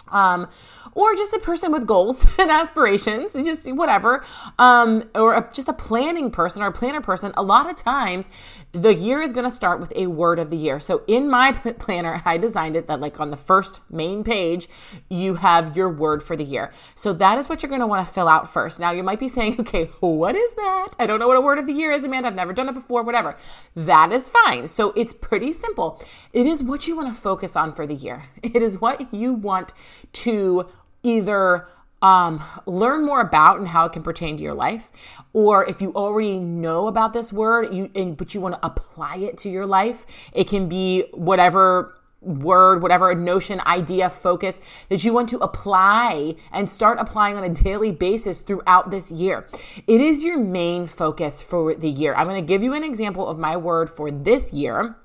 um, 0.09 0.49
or 0.95 1.15
just 1.15 1.33
a 1.33 1.39
person 1.39 1.73
with 1.73 1.87
goals 1.87 2.27
and 2.39 2.51
aspirations, 2.51 3.33
just 3.33 3.71
whatever, 3.73 4.25
um, 4.59 5.09
or 5.15 5.35
a, 5.35 5.51
just 5.53 5.69
a 5.69 5.73
planning 5.73 6.31
person 6.31 6.63
or 6.63 6.67
a 6.67 6.73
planner 6.73 7.01
person, 7.01 7.33
a 7.37 7.43
lot 7.43 7.69
of 7.69 7.77
times 7.77 8.29
the 8.73 8.95
year 8.95 9.21
is 9.21 9.35
going 9.35 9.45
to 9.45 9.51
start 9.51 9.81
with 9.81 9.93
a 9.95 10.07
word 10.07 10.39
of 10.39 10.49
the 10.49 10.57
year. 10.57 10.81
So 10.81 11.03
in 11.07 11.29
my 11.29 11.53
planner, 11.79 12.23
I 12.25 12.39
designed 12.39 12.75
it 12.75 12.89
that 12.89 13.01
like 13.01 13.21
on 13.21 13.31
the 13.31 13.37
first 13.37 13.81
main 13.91 14.25
page, 14.25 14.69
you 15.11 15.35
have 15.35 15.77
your 15.77 15.91
word 15.91 16.23
for 16.23 16.37
the 16.37 16.45
year. 16.45 16.73
So 16.95 17.13
that 17.15 17.39
is 17.39 17.49
what 17.49 17.63
you're 17.63 17.69
going 17.69 17.83
to 17.83 17.87
want 17.87 18.07
to 18.07 18.13
fill 18.13 18.29
out 18.29 18.51
first. 18.51 18.81
Now 18.81 18.91
you 18.93 19.03
might 19.03 19.21
be 19.21 19.29
saying, 19.29 19.57
okay, 19.61 19.91
what 20.01 20.35
is 20.35 20.53
that? 20.55 20.89
I 20.99 21.07
don't 21.07 21.21
know 21.21 21.29
what 21.29 21.37
a 21.37 21.41
word 21.41 21.59
of 21.59 21.67
the 21.67 21.75
year 21.75 21.93
is, 21.93 22.05
Amanda. 22.05 22.29
I've 22.29 22.35
never 22.35 22.55
done 22.55 22.69
it 22.69 22.75
before, 22.75 23.03
whatever. 23.03 23.37
That 23.77 24.11
is 24.11 24.31
fine. 24.31 24.69
So 24.69 24.93
it's 24.97 25.13
pretty 25.13 25.53
simple. 25.53 26.03
It 26.33 26.47
is 26.47 26.63
what 26.63 26.87
you 26.87 26.97
want 26.97 27.15
to 27.15 27.21
focus 27.21 27.57
on 27.57 27.73
for 27.73 27.87
the 27.87 27.95
year. 27.95 28.25
It 28.43 28.63
is 28.63 28.81
what 28.81 29.13
you 29.13 29.35
want 29.35 29.73
to 30.13 30.67
either 31.03 31.69
um, 32.01 32.43
learn 32.67 33.05
more 33.05 33.21
about 33.21 33.59
and 33.59 33.69
how 33.69 33.85
it 33.85 33.93
can 33.93 34.03
pertain 34.03 34.37
to 34.37 34.43
your 34.43 34.55
life, 34.55 34.91
or 35.33 35.65
if 35.69 35.81
you 35.81 35.93
already 35.95 36.39
know 36.39 36.89
about 36.89 37.13
this 37.13 37.33
word, 37.33 37.73
you 37.73 37.91
and, 37.95 38.17
but 38.17 38.35
you 38.35 38.41
want 38.41 38.55
to 38.55 38.67
apply 38.67 39.17
it 39.17 39.39
to 39.39 39.49
your 39.49 39.67
life, 39.67 40.05
it 40.33 40.49
can 40.49 40.69
be 40.69 41.05
whatever 41.13 41.95
word, 42.21 42.83
whatever 42.83 43.15
notion, 43.15 43.61
idea, 43.67 44.09
focus 44.09 44.61
that 44.89 45.03
you 45.05 45.13
want 45.13 45.29
to 45.29 45.39
apply 45.39 46.35
and 46.53 46.71
start 46.71 46.99
applying 47.01 47.37
on 47.37 47.45
a 47.45 47.49
daily 47.49 47.91
basis 47.91 48.41
throughout 48.41 48.91
this 48.91 49.11
year. 49.11 49.47
It 49.87 50.01
is 50.01 50.23
your 50.23 50.39
main 50.39 50.87
focus 50.87 51.41
for 51.41 51.75
the 51.75 51.89
year. 51.89 52.15
I'm 52.15 52.29
going 52.29 52.41
to 52.41 52.47
give 52.47 52.63
you 52.63 52.75
an 52.75 52.85
example 52.85 53.27
of 53.27 53.39
my 53.39 53.57
word 53.57 53.91
for 53.91 54.11
this 54.11 54.53
year, 54.53 54.97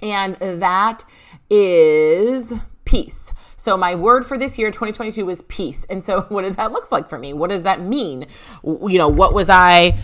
and 0.00 0.36
that 0.40 1.04
is 1.50 2.54
peace. 2.84 3.32
So 3.56 3.76
my 3.76 3.94
word 3.94 4.24
for 4.26 4.36
this 4.38 4.58
year, 4.58 4.70
2022, 4.70 5.24
was 5.24 5.42
peace. 5.42 5.86
And 5.88 6.04
so, 6.04 6.20
what 6.28 6.42
did 6.42 6.54
that 6.54 6.72
look 6.72 6.92
like 6.92 7.08
for 7.08 7.18
me? 7.18 7.32
What 7.32 7.50
does 7.50 7.62
that 7.64 7.80
mean? 7.80 8.26
You 8.64 8.98
know, 8.98 9.08
what 9.08 9.34
was 9.34 9.48
I? 9.48 9.98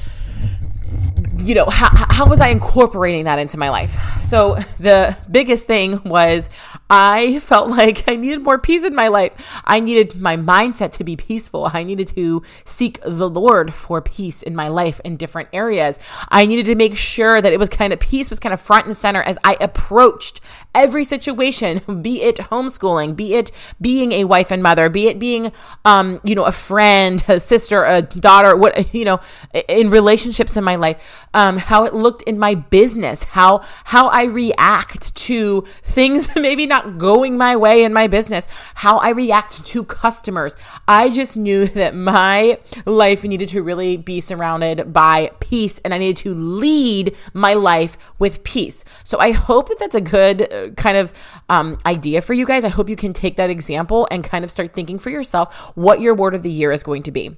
you 1.38 1.54
know, 1.54 1.66
how, 1.66 1.88
how 2.09 2.26
was 2.26 2.40
I 2.40 2.49
incorporating 2.49 3.25
that 3.25 3.38
into 3.38 3.59
my 3.59 3.71
life? 3.71 3.97
So 4.23 4.56
the 4.78 5.16
biggest 5.30 5.66
thing 5.66 6.02
was 6.04 6.49
I 6.94 7.38
felt 7.38 7.70
like 7.78 8.06
I 8.06 8.16
needed 8.16 8.42
more 8.42 8.58
peace 8.58 8.84
in 8.84 8.94
my 8.94 9.08
life. 9.08 9.34
I 9.64 9.80
needed 9.80 10.20
my 10.20 10.37
mindset 10.37 10.92
to 10.92 11.04
be 11.04 11.16
peaceful. 11.16 11.70
I 11.72 11.84
needed 11.84 12.08
to 12.08 12.42
seek 12.66 13.00
the 13.02 13.30
Lord 13.30 13.72
for 13.72 14.02
peace 14.02 14.42
in 14.42 14.54
my 14.54 14.68
life 14.68 15.00
in 15.02 15.16
different 15.16 15.49
areas. 15.54 15.99
I 16.28 16.44
needed 16.44 16.66
to 16.66 16.75
make 16.75 16.94
sure 16.94 17.40
that 17.40 17.50
it 17.50 17.58
was 17.58 17.70
kind 17.70 17.94
of 17.94 17.99
peace 17.99 18.28
was 18.28 18.38
kind 18.38 18.52
of 18.52 18.61
front 18.61 18.84
and 18.84 18.94
center 18.94 19.22
as 19.22 19.38
I 19.42 19.56
approached 19.58 20.42
every 20.75 21.04
situation, 21.04 21.78
be 22.02 22.22
it 22.22 22.37
homeschooling, 22.37 23.16
be 23.16 23.34
it 23.34 23.50
being 23.80 24.12
a 24.12 24.25
wife 24.25 24.50
and 24.50 24.62
mother, 24.62 24.90
be 24.90 25.08
it 25.08 25.18
being, 25.18 25.50
um, 25.87 26.20
you 26.22 26.34
know, 26.34 26.44
a 26.44 26.52
friend, 26.52 27.25
a 27.26 27.40
sister, 27.40 27.84
a 27.84 28.02
daughter, 28.02 28.54
what, 28.54 28.92
you 28.94 29.06
know, 29.06 29.18
in 29.66 29.88
relationships 29.88 30.58
in 30.58 30.64
my 30.64 30.76
life 30.76 31.22
um, 31.34 31.56
how 31.56 31.84
it 31.84 31.94
looked 31.94 32.22
in 32.22 32.38
my 32.38 32.54
business, 32.54 33.25
how 33.25 33.62
how 33.84 34.08
I 34.08 34.25
react 34.25 35.14
to 35.14 35.62
things 35.82 36.28
maybe 36.37 36.66
not 36.66 36.81
going 36.98 37.36
my 37.36 37.56
way 37.56 37.84
in 37.84 37.92
my 37.92 38.06
business, 38.06 38.46
how 38.74 38.98
I 38.98 39.10
react 39.10 39.64
to 39.66 39.84
customers. 39.84 40.56
I 40.86 41.10
just 41.10 41.36
knew 41.36 41.66
that 41.82 41.94
my 41.94 42.58
life 42.86 43.24
needed 43.24 43.48
to 43.50 43.62
really 43.62 43.96
be 43.96 44.20
surrounded 44.20 44.92
by 44.92 45.30
peace, 45.40 45.78
and 45.84 45.92
I 45.94 45.98
needed 45.98 46.16
to 46.18 46.34
lead 46.34 47.16
my 47.32 47.54
life 47.54 47.96
with 48.18 48.44
peace. 48.44 48.84
So 49.04 49.18
I 49.18 49.32
hope 49.32 49.68
that 49.68 49.78
that's 49.78 49.94
a 49.94 50.00
good 50.00 50.52
uh, 50.52 50.70
kind 50.70 50.96
of 50.96 51.12
um, 51.48 51.78
idea 51.86 52.20
for 52.22 52.34
you 52.34 52.46
guys. 52.46 52.64
I 52.64 52.68
hope 52.68 52.88
you 52.88 52.96
can 52.96 53.12
take 53.12 53.36
that 53.36 53.50
example 53.50 54.08
and 54.10 54.24
kind 54.24 54.44
of 54.44 54.50
start 54.50 54.74
thinking 54.74 54.98
for 54.98 55.10
yourself 55.10 55.54
what 55.74 56.00
your 56.00 56.14
word 56.14 56.34
of 56.34 56.42
the 56.42 56.50
year 56.50 56.72
is 56.72 56.82
going 56.82 57.02
to 57.04 57.10
be. 57.10 57.36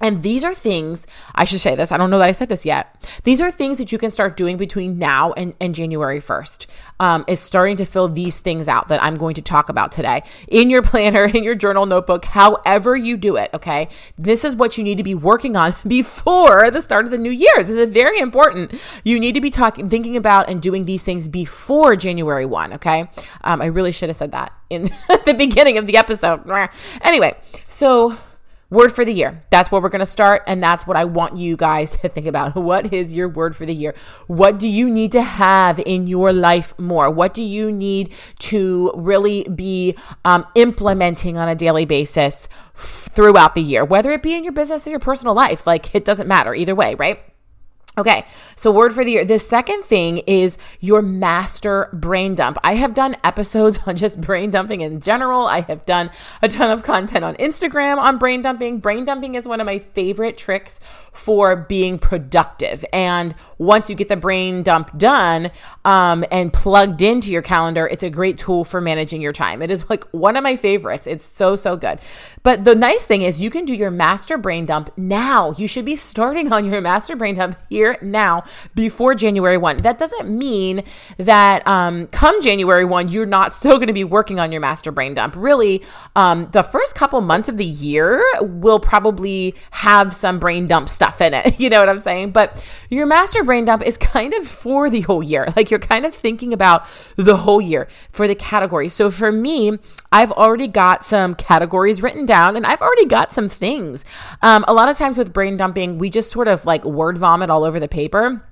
And 0.00 0.22
these 0.22 0.44
are 0.44 0.52
things, 0.52 1.06
I 1.34 1.44
should 1.44 1.60
say 1.60 1.74
this, 1.74 1.90
I 1.90 1.96
don't 1.96 2.10
know 2.10 2.18
that 2.18 2.28
I 2.28 2.32
said 2.32 2.50
this 2.50 2.66
yet. 2.66 3.02
These 3.24 3.40
are 3.40 3.50
things 3.50 3.78
that 3.78 3.92
you 3.92 3.98
can 3.98 4.10
start 4.10 4.36
doing 4.36 4.58
between 4.58 4.98
now 4.98 5.32
and, 5.32 5.54
and 5.58 5.74
January 5.74 6.20
1st. 6.20 6.66
Um, 7.00 7.24
is 7.28 7.40
starting 7.40 7.76
to 7.76 7.84
fill 7.84 8.08
these 8.08 8.38
things 8.38 8.68
out 8.68 8.88
that 8.88 9.02
I'm 9.02 9.16
going 9.16 9.34
to 9.34 9.42
talk 9.42 9.68
about 9.68 9.92
today 9.92 10.22
in 10.48 10.68
your 10.68 10.82
planner, 10.82 11.24
in 11.34 11.44
your 11.44 11.54
journal 11.54 11.86
notebook, 11.86 12.26
however 12.26 12.94
you 12.94 13.16
do 13.16 13.36
it. 13.36 13.50
Okay. 13.54 13.88
This 14.18 14.44
is 14.44 14.54
what 14.54 14.76
you 14.76 14.84
need 14.84 14.98
to 14.98 15.04
be 15.04 15.14
working 15.14 15.56
on 15.56 15.74
before 15.86 16.70
the 16.70 16.82
start 16.82 17.06
of 17.06 17.10
the 17.10 17.18
new 17.18 17.30
year. 17.30 17.64
This 17.64 17.76
is 17.76 17.90
very 17.90 18.18
important. 18.18 18.74
You 19.02 19.18
need 19.18 19.32
to 19.32 19.40
be 19.40 19.50
talking, 19.50 19.88
thinking 19.88 20.16
about 20.16 20.50
and 20.50 20.60
doing 20.60 20.84
these 20.84 21.04
things 21.04 21.26
before 21.26 21.96
January 21.96 22.46
1. 22.46 22.74
Okay. 22.74 23.08
Um, 23.44 23.62
I 23.62 23.66
really 23.66 23.92
should 23.92 24.10
have 24.10 24.16
said 24.16 24.32
that 24.32 24.52
in 24.68 24.84
the 25.24 25.34
beginning 25.36 25.78
of 25.78 25.86
the 25.86 25.96
episode. 25.96 26.42
Anyway, 27.02 27.36
so 27.68 28.16
Word 28.68 28.90
for 28.90 29.04
the 29.04 29.12
year. 29.12 29.40
That's 29.50 29.70
where 29.70 29.80
we're 29.80 29.90
going 29.90 30.00
to 30.00 30.06
start. 30.06 30.42
And 30.46 30.60
that's 30.60 30.86
what 30.86 30.96
I 30.96 31.04
want 31.04 31.36
you 31.36 31.56
guys 31.56 31.96
to 32.02 32.08
think 32.08 32.26
about. 32.26 32.54
What 32.56 32.92
is 32.92 33.14
your 33.14 33.28
word 33.28 33.54
for 33.54 33.64
the 33.64 33.74
year? 33.74 33.94
What 34.26 34.58
do 34.58 34.66
you 34.66 34.90
need 34.90 35.12
to 35.12 35.22
have 35.22 35.78
in 35.78 36.08
your 36.08 36.32
life 36.32 36.76
more? 36.78 37.10
What 37.10 37.32
do 37.32 37.42
you 37.42 37.70
need 37.70 38.12
to 38.40 38.92
really 38.96 39.44
be 39.44 39.96
um, 40.24 40.46
implementing 40.54 41.36
on 41.36 41.48
a 41.48 41.54
daily 41.54 41.84
basis 41.84 42.48
f- 42.74 43.08
throughout 43.12 43.54
the 43.54 43.62
year? 43.62 43.84
Whether 43.84 44.10
it 44.10 44.22
be 44.22 44.34
in 44.34 44.42
your 44.42 44.52
business 44.52 44.86
or 44.86 44.90
your 44.90 44.98
personal 44.98 45.34
life, 45.34 45.66
like 45.66 45.94
it 45.94 46.04
doesn't 46.04 46.26
matter 46.26 46.54
either 46.54 46.74
way, 46.74 46.96
right? 46.96 47.20
Okay, 47.98 48.26
so 48.56 48.70
word 48.70 48.92
for 48.92 49.06
the 49.06 49.12
year. 49.12 49.24
The 49.24 49.38
second 49.38 49.82
thing 49.82 50.18
is 50.18 50.58
your 50.80 51.00
master 51.00 51.88
brain 51.94 52.34
dump. 52.34 52.58
I 52.62 52.74
have 52.74 52.92
done 52.92 53.16
episodes 53.24 53.78
on 53.86 53.96
just 53.96 54.20
brain 54.20 54.50
dumping 54.50 54.82
in 54.82 55.00
general. 55.00 55.46
I 55.46 55.62
have 55.62 55.86
done 55.86 56.10
a 56.42 56.48
ton 56.48 56.70
of 56.70 56.82
content 56.82 57.24
on 57.24 57.36
Instagram 57.36 57.96
on 57.96 58.18
brain 58.18 58.42
dumping. 58.42 58.80
Brain 58.80 59.06
dumping 59.06 59.34
is 59.34 59.48
one 59.48 59.60
of 59.60 59.64
my 59.66 59.78
favorite 59.78 60.36
tricks 60.36 60.78
for 61.12 61.56
being 61.56 61.98
productive. 61.98 62.84
And 62.92 63.34
once 63.56 63.88
you 63.88 63.96
get 63.96 64.08
the 64.08 64.16
brain 64.16 64.62
dump 64.62 64.98
done 64.98 65.50
um, 65.86 66.22
and 66.30 66.52
plugged 66.52 67.00
into 67.00 67.32
your 67.32 67.40
calendar, 67.40 67.86
it's 67.86 68.02
a 68.02 68.10
great 68.10 68.36
tool 68.36 68.64
for 68.64 68.82
managing 68.82 69.22
your 69.22 69.32
time. 69.32 69.62
It 69.62 69.70
is 69.70 69.88
like 69.88 70.04
one 70.10 70.36
of 70.36 70.42
my 70.42 70.56
favorites. 70.56 71.06
It's 71.06 71.24
so, 71.24 71.56
so 71.56 71.78
good. 71.78 72.00
But 72.42 72.64
the 72.64 72.74
nice 72.74 73.06
thing 73.06 73.22
is, 73.22 73.40
you 73.40 73.48
can 73.48 73.64
do 73.64 73.72
your 73.72 73.90
master 73.90 74.36
brain 74.36 74.66
dump 74.66 74.90
now. 74.98 75.52
You 75.52 75.66
should 75.66 75.86
be 75.86 75.96
starting 75.96 76.52
on 76.52 76.66
your 76.66 76.82
master 76.82 77.16
brain 77.16 77.36
dump 77.36 77.58
here 77.70 77.85
now 78.02 78.44
before 78.74 79.14
January 79.14 79.58
1. 79.58 79.78
That 79.78 79.98
doesn't 79.98 80.28
mean 80.28 80.82
that 81.18 81.66
um, 81.66 82.06
come 82.08 82.40
January 82.42 82.84
1, 82.84 83.08
you're 83.08 83.26
not 83.26 83.54
still 83.54 83.76
going 83.76 83.88
to 83.88 83.92
be 83.92 84.04
working 84.04 84.40
on 84.40 84.52
your 84.52 84.60
master 84.60 84.90
brain 84.90 85.14
dump. 85.14 85.34
Really, 85.36 85.82
um, 86.14 86.48
the 86.52 86.62
first 86.62 86.94
couple 86.94 87.20
months 87.20 87.48
of 87.48 87.56
the 87.56 87.64
year 87.64 88.24
will 88.40 88.80
probably 88.80 89.54
have 89.70 90.14
some 90.14 90.38
brain 90.38 90.66
dump 90.66 90.88
stuff 90.88 91.20
in 91.20 91.34
it. 91.34 91.54
You 91.66 91.70
know 91.70 91.80
what 91.80 91.88
I'm 91.88 92.00
saying? 92.00 92.30
But 92.30 92.62
your 92.90 93.06
master 93.06 93.42
brain 93.42 93.64
dump 93.64 93.82
is 93.82 93.98
kind 93.98 94.34
of 94.34 94.46
for 94.46 94.88
the 94.88 95.00
whole 95.02 95.22
year. 95.22 95.46
Like 95.56 95.70
you're 95.70 95.80
kind 95.80 96.04
of 96.04 96.14
thinking 96.14 96.52
about 96.52 96.86
the 97.16 97.38
whole 97.38 97.62
year 97.62 97.88
for 98.12 98.28
the 98.28 98.34
categories. 98.34 98.92
So 98.92 99.10
for 99.10 99.32
me, 99.32 99.78
I've 100.12 100.32
already 100.32 100.68
got 100.68 101.04
some 101.06 101.34
categories 101.34 102.02
written 102.02 102.26
down 102.26 102.56
and 102.56 102.66
I've 102.66 102.82
already 102.82 103.06
got 103.06 103.32
some 103.32 103.48
things. 103.48 104.04
Um, 104.42 104.64
a 104.68 104.74
lot 104.74 104.88
of 104.88 104.96
times 104.96 105.16
with 105.16 105.32
brain 105.32 105.56
dumping, 105.56 105.98
we 105.98 106.10
just 106.10 106.30
sort 106.30 106.46
of 106.46 106.66
like 106.66 106.84
word 106.84 107.16
vomit 107.18 107.48
all 107.50 107.64
over 107.76 107.80
the 107.80 107.88
paper. 107.88 108.42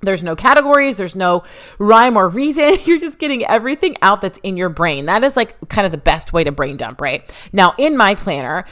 There's 0.00 0.24
no 0.24 0.34
categories, 0.34 0.96
there's 0.96 1.14
no 1.14 1.44
rhyme 1.78 2.16
or 2.16 2.28
reason. 2.28 2.76
You're 2.84 2.98
just 2.98 3.20
getting 3.20 3.46
everything 3.46 3.96
out 4.02 4.20
that's 4.20 4.40
in 4.42 4.56
your 4.56 4.68
brain. 4.68 5.06
That 5.06 5.22
is 5.22 5.36
like 5.36 5.68
kind 5.68 5.86
of 5.86 5.92
the 5.92 5.98
best 5.98 6.32
way 6.32 6.42
to 6.42 6.50
brain 6.50 6.76
dump, 6.76 7.00
right? 7.00 7.22
Now, 7.52 7.74
in 7.78 7.96
my 7.96 8.16
planner, 8.16 8.64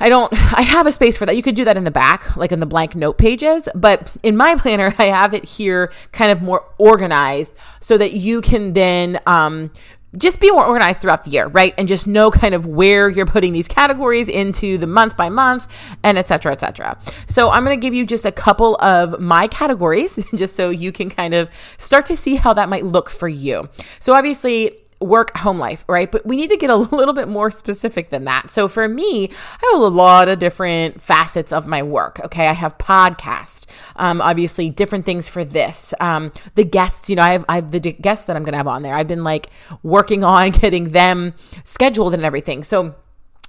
I 0.00 0.08
don't, 0.08 0.32
I 0.54 0.62
have 0.62 0.86
a 0.86 0.92
space 0.92 1.18
for 1.18 1.26
that. 1.26 1.36
You 1.36 1.42
could 1.42 1.54
do 1.54 1.66
that 1.66 1.76
in 1.76 1.84
the 1.84 1.90
back, 1.90 2.38
like 2.38 2.52
in 2.52 2.60
the 2.60 2.66
blank 2.66 2.96
note 2.96 3.18
pages. 3.18 3.68
But 3.74 4.10
in 4.22 4.34
my 4.34 4.56
planner, 4.58 4.94
I 4.96 5.04
have 5.04 5.34
it 5.34 5.44
here 5.44 5.92
kind 6.12 6.32
of 6.32 6.40
more 6.40 6.64
organized 6.78 7.54
so 7.80 7.98
that 7.98 8.12
you 8.14 8.40
can 8.40 8.72
then, 8.72 9.20
um, 9.26 9.70
just 10.16 10.40
be 10.40 10.50
more 10.50 10.66
organized 10.66 11.00
throughout 11.00 11.22
the 11.24 11.30
year, 11.30 11.48
right? 11.48 11.74
And 11.78 11.88
just 11.88 12.06
know 12.06 12.30
kind 12.30 12.54
of 12.54 12.66
where 12.66 13.08
you're 13.08 13.26
putting 13.26 13.52
these 13.52 13.68
categories 13.68 14.28
into 14.28 14.78
the 14.78 14.86
month 14.86 15.16
by 15.16 15.28
month 15.28 15.68
and 16.02 16.18
et 16.18 16.28
cetera, 16.28 16.52
et 16.52 16.60
cetera. 16.60 16.98
So 17.28 17.50
I'm 17.50 17.64
going 17.64 17.78
to 17.78 17.80
give 17.80 17.94
you 17.94 18.04
just 18.04 18.24
a 18.24 18.32
couple 18.32 18.76
of 18.76 19.18
my 19.20 19.48
categories 19.48 20.18
just 20.34 20.54
so 20.54 20.70
you 20.70 20.92
can 20.92 21.08
kind 21.08 21.34
of 21.34 21.50
start 21.78 22.06
to 22.06 22.16
see 22.16 22.36
how 22.36 22.52
that 22.54 22.68
might 22.68 22.84
look 22.84 23.10
for 23.10 23.28
you. 23.28 23.68
So 24.00 24.14
obviously, 24.14 24.81
work 25.02 25.36
home 25.38 25.58
life, 25.58 25.84
right? 25.88 26.10
But 26.10 26.26
we 26.26 26.36
need 26.36 26.50
to 26.50 26.56
get 26.56 26.70
a 26.70 26.76
little 26.96 27.14
bit 27.14 27.28
more 27.28 27.50
specific 27.50 28.10
than 28.10 28.24
that. 28.24 28.50
So 28.50 28.68
for 28.68 28.88
me, 28.88 29.28
I 29.28 29.70
have 29.72 29.82
a 29.82 29.86
lot 29.86 30.28
of 30.28 30.38
different 30.38 31.02
facets 31.02 31.52
of 31.52 31.66
my 31.66 31.82
work. 31.82 32.20
Okay. 32.24 32.46
I 32.46 32.52
have 32.52 32.78
podcast, 32.78 33.66
um, 33.96 34.20
obviously 34.20 34.70
different 34.70 35.04
things 35.04 35.28
for 35.28 35.44
this. 35.44 35.94
Um, 36.00 36.32
the 36.54 36.64
guests, 36.64 37.10
you 37.10 37.16
know, 37.16 37.22
I 37.22 37.32
have, 37.32 37.44
I 37.48 37.56
have 37.56 37.70
the 37.70 37.80
guests 37.80 38.26
that 38.26 38.36
I'm 38.36 38.42
going 38.42 38.52
to 38.52 38.58
have 38.58 38.68
on 38.68 38.82
there. 38.82 38.94
I've 38.94 39.08
been 39.08 39.24
like 39.24 39.50
working 39.82 40.24
on 40.24 40.50
getting 40.62 40.92
them 40.92 41.34
scheduled 41.64 42.14
and 42.14 42.24
everything. 42.24 42.64
So 42.64 42.94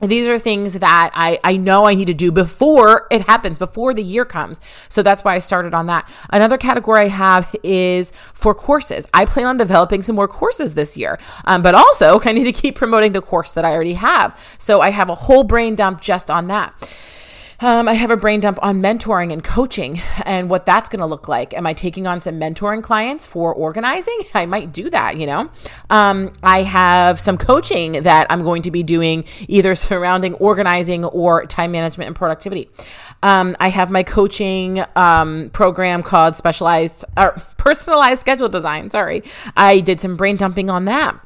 these 0.09 0.27
are 0.27 0.39
things 0.39 0.73
that 0.73 1.11
I, 1.13 1.39
I 1.43 1.55
know 1.57 1.85
I 1.85 1.95
need 1.95 2.07
to 2.07 2.13
do 2.13 2.31
before 2.31 3.07
it 3.11 3.21
happens, 3.21 3.57
before 3.57 3.93
the 3.93 4.03
year 4.03 4.25
comes. 4.25 4.59
So 4.89 5.03
that's 5.03 5.23
why 5.23 5.35
I 5.35 5.39
started 5.39 5.73
on 5.73 5.87
that. 5.87 6.09
Another 6.29 6.57
category 6.57 7.05
I 7.05 7.07
have 7.09 7.55
is 7.63 8.11
for 8.33 8.53
courses. 8.53 9.07
I 9.13 9.25
plan 9.25 9.45
on 9.45 9.57
developing 9.57 10.01
some 10.01 10.15
more 10.15 10.27
courses 10.27 10.73
this 10.73 10.97
year, 10.97 11.19
um, 11.45 11.61
but 11.61 11.75
also 11.75 12.19
I 12.25 12.31
need 12.31 12.45
to 12.45 12.51
keep 12.51 12.75
promoting 12.75 13.11
the 13.11 13.21
course 13.21 13.53
that 13.53 13.65
I 13.65 13.71
already 13.71 13.93
have. 13.93 14.39
So 14.57 14.81
I 14.81 14.89
have 14.89 15.09
a 15.09 15.15
whole 15.15 15.43
brain 15.43 15.75
dump 15.75 16.01
just 16.01 16.29
on 16.29 16.47
that. 16.47 16.73
Um, 17.63 17.87
I 17.87 17.93
have 17.93 18.11
a 18.11 18.17
brain 18.17 18.41
dump 18.41 18.59
on 18.61 18.81
mentoring 18.81 19.31
and 19.31 19.41
coaching 19.41 20.01
and 20.25 20.49
what 20.49 20.65
that's 20.65 20.89
going 20.89 20.99
to 20.99 21.05
look 21.05 21.29
like. 21.29 21.53
Am 21.53 21.65
I 21.65 21.71
taking 21.71 22.05
on 22.05 22.21
some 22.21 22.37
mentoring 22.37 22.83
clients 22.83 23.25
for 23.25 23.53
organizing? 23.53 24.19
I 24.33 24.45
might 24.45 24.73
do 24.73 24.89
that, 24.89 25.15
you 25.15 25.25
know. 25.25 25.49
Um, 25.89 26.33
I 26.43 26.63
have 26.63 27.21
some 27.21 27.37
coaching 27.37 28.03
that 28.03 28.27
I'm 28.29 28.43
going 28.43 28.63
to 28.63 28.71
be 28.71 28.83
doing 28.83 29.23
either 29.47 29.75
surrounding 29.93 30.33
organizing 30.33 31.05
or 31.05 31.45
time 31.45 31.71
management 31.71 32.07
and 32.07 32.15
productivity. 32.17 32.69
Um, 33.21 33.55
I 33.61 33.69
have 33.69 33.89
my 33.89 34.03
coaching 34.03 34.83
um, 34.97 35.49
program 35.53 36.03
called 36.03 36.35
Specialized 36.35 37.05
or 37.15 37.31
Personalized 37.57 38.19
Schedule 38.19 38.49
Design. 38.49 38.91
Sorry, 38.91 39.23
I 39.55 39.79
did 39.79 40.01
some 40.01 40.17
brain 40.17 40.35
dumping 40.35 40.69
on 40.69 40.83
that. 40.85 41.17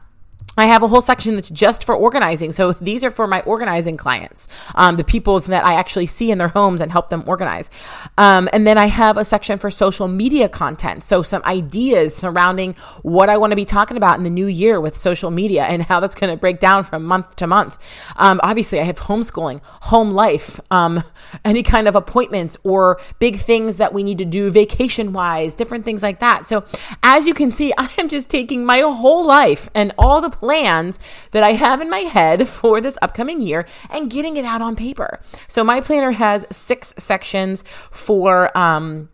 I 0.57 0.65
have 0.65 0.83
a 0.83 0.87
whole 0.87 1.01
section 1.01 1.35
that's 1.35 1.49
just 1.49 1.83
for 1.83 1.95
organizing. 1.95 2.51
So 2.51 2.71
these 2.81 3.03
are 3.03 3.11
for 3.11 3.27
my 3.27 3.41
organizing 3.41 3.97
clients, 3.97 4.47
um, 4.75 4.97
the 4.97 5.03
people 5.03 5.39
that 5.39 5.65
I 5.65 5.73
actually 5.73 6.07
see 6.07 6.31
in 6.31 6.37
their 6.37 6.47
homes 6.47 6.81
and 6.81 6.91
help 6.91 7.09
them 7.09 7.23
organize. 7.27 7.69
Um, 8.17 8.49
and 8.51 8.65
then 8.65 8.77
I 8.77 8.87
have 8.87 9.17
a 9.17 9.25
section 9.25 9.59
for 9.59 9.69
social 9.69 10.07
media 10.07 10.49
content. 10.49 11.03
So 11.03 11.21
some 11.21 11.43
ideas 11.43 12.15
surrounding 12.15 12.75
what 13.03 13.29
I 13.29 13.37
want 13.37 13.51
to 13.51 13.55
be 13.55 13.65
talking 13.65 13.97
about 13.97 14.17
in 14.17 14.23
the 14.23 14.29
new 14.29 14.47
year 14.47 14.81
with 14.81 14.95
social 14.95 15.31
media 15.31 15.63
and 15.63 15.83
how 15.83 15.99
that's 15.99 16.15
going 16.15 16.31
to 16.31 16.37
break 16.37 16.59
down 16.59 16.83
from 16.83 17.03
month 17.03 17.35
to 17.37 17.47
month. 17.47 17.77
Um, 18.15 18.39
obviously, 18.43 18.79
I 18.79 18.83
have 18.83 18.99
homeschooling, 18.99 19.61
home 19.63 20.11
life, 20.11 20.59
um, 20.71 21.03
any 21.45 21.63
kind 21.63 21.87
of 21.87 21.95
appointments 21.95 22.57
or 22.63 22.99
big 23.19 23.37
things 23.37 23.77
that 23.77 23.93
we 23.93 24.03
need 24.03 24.17
to 24.17 24.25
do 24.25 24.49
vacation 24.49 25.13
wise, 25.13 25.55
different 25.55 25.85
things 25.85 26.01
like 26.01 26.19
that. 26.19 26.47
So 26.47 26.65
as 27.03 27.27
you 27.27 27.33
can 27.33 27.51
see, 27.51 27.73
I 27.77 27.89
am 27.97 28.09
just 28.09 28.29
taking 28.29 28.65
my 28.65 28.79
whole 28.79 29.25
life 29.25 29.69
and 29.75 29.93
all 29.97 30.21
the 30.21 30.29
plans 30.47 30.97
that 31.31 31.43
I 31.43 31.53
have 31.53 31.81
in 31.81 31.89
my 31.89 31.99
head 31.99 32.47
for 32.57 32.79
this 32.79 32.97
upcoming 33.01 33.41
year 33.41 33.67
and 33.89 34.09
getting 34.09 34.37
it 34.37 34.45
out 34.45 34.61
on 34.61 34.77
paper. 34.77 35.19
So 35.49 35.61
my 35.61 35.81
planner 35.81 36.11
has 36.11 36.45
six 36.49 36.93
sections 36.97 37.65
for, 37.91 38.57
um, 38.57 39.09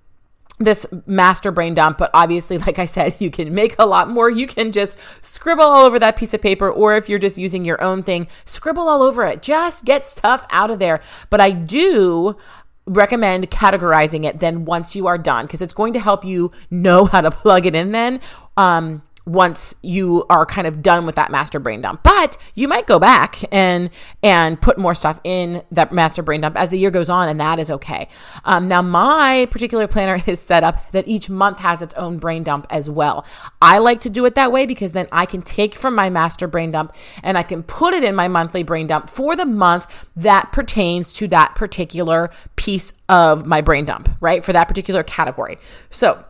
this 0.60 0.86
master 1.08 1.52
brain 1.52 1.74
dump, 1.74 1.98
but 1.98 2.12
obviously, 2.14 2.58
like 2.68 2.78
I 2.78 2.86
said, 2.86 3.16
you 3.20 3.32
can 3.32 3.56
make 3.56 3.76
a 3.80 3.88
lot 3.88 4.08
more. 4.08 4.30
You 4.30 4.46
can 4.46 4.72
just 4.72 5.00
scribble 5.22 5.64
all 5.64 5.86
over 5.86 5.98
that 5.98 6.16
piece 6.16 6.36
of 6.36 6.42
paper, 6.44 6.70
or 6.70 6.96
if 6.96 7.10
you're 7.10 7.18
just 7.18 7.40
using 7.40 7.66
your 7.66 7.82
own 7.82 8.04
thing, 8.04 8.28
scribble 8.46 8.88
all 8.88 9.02
over 9.02 9.26
it. 9.26 9.42
Just 9.42 9.84
get 9.84 10.08
stuff 10.08 10.46
out 10.52 10.70
of 10.70 10.78
there. 10.78 11.02
But 11.32 11.42
I 11.42 11.50
do 11.50 12.38
recommend 12.86 13.50
categorizing 13.50 14.26
it 14.26 14.40
then 14.40 14.66
once 14.66 14.96
you 14.96 15.08
are 15.08 15.18
done 15.18 15.46
because 15.46 15.62
it's 15.62 15.74
going 15.74 15.94
to 15.94 16.00
help 16.00 16.24
you 16.24 16.52
know 16.70 17.06
how 17.06 17.22
to 17.22 17.32
plug 17.44 17.66
it 17.66 17.74
in 17.74 17.92
then. 17.92 18.22
Um, 18.56 19.02
once 19.26 19.74
you 19.82 20.26
are 20.30 20.46
kind 20.46 20.68
of 20.68 20.82
done 20.82 21.06
with 21.06 21.16
that 21.16 21.32
master 21.32 21.60
brain 21.60 21.82
dump. 21.82 22.04
But 22.04 22.38
you 22.56 22.68
might 22.68 22.88
go 22.88 23.00
back 23.00 23.40
and 23.52 23.90
and 24.22 24.60
put 24.62 24.78
more 24.78 24.96
stuff 24.96 25.20
in 25.24 25.64
that 25.72 25.92
master 25.92 26.22
brain 26.22 26.42
dump 26.42 26.58
as 26.58 26.72
the 26.72 26.78
year 26.78 26.92
goes 26.92 27.10
on, 27.10 27.30
and 27.30 27.40
that 27.40 27.60
is 27.60 27.72
okay. 27.72 28.08
Um, 28.44 28.68
now, 28.68 28.82
my 28.82 29.48
particular 29.52 29.88
planner 29.88 30.22
is 30.28 30.40
set 30.40 30.64
up 30.64 30.92
that 30.92 31.08
each 31.08 31.30
month 31.30 31.60
has 31.60 31.82
its 31.82 31.94
own 31.96 32.18
brain 32.18 32.44
dump 32.44 32.68
as 32.70 32.90
well. 32.90 33.26
I 33.62 33.78
like 33.78 34.02
to 34.02 34.10
do 34.10 34.26
it 34.26 34.36
that 34.36 34.52
way 34.52 34.66
because 34.66 34.92
then 34.92 35.08
I 35.12 35.26
can 35.26 35.42
take 35.42 35.76
from 35.76 35.96
my 35.96 36.10
master 36.10 36.48
brain 36.48 36.72
dump 36.72 36.94
and 37.22 37.38
I 37.38 37.44
can 37.44 37.64
put 37.64 37.94
it 37.94 38.04
in 38.04 38.16
my 38.16 38.28
monthly 38.28 38.64
brain 38.64 38.88
dump 38.88 39.10
for 39.10 39.36
the 39.36 39.46
month 39.46 39.88
that 40.16 40.52
pertains 40.52 41.14
to 41.14 41.28
that 41.30 41.56
particular 41.56 42.30
piece 42.56 42.94
of 43.10 43.46
my 43.46 43.62
brain 43.62 43.86
dump, 43.86 44.10
right? 44.20 44.44
For 44.44 44.54
that 44.54 44.68
particular 44.68 45.04
category. 45.04 45.58
So 45.92 46.24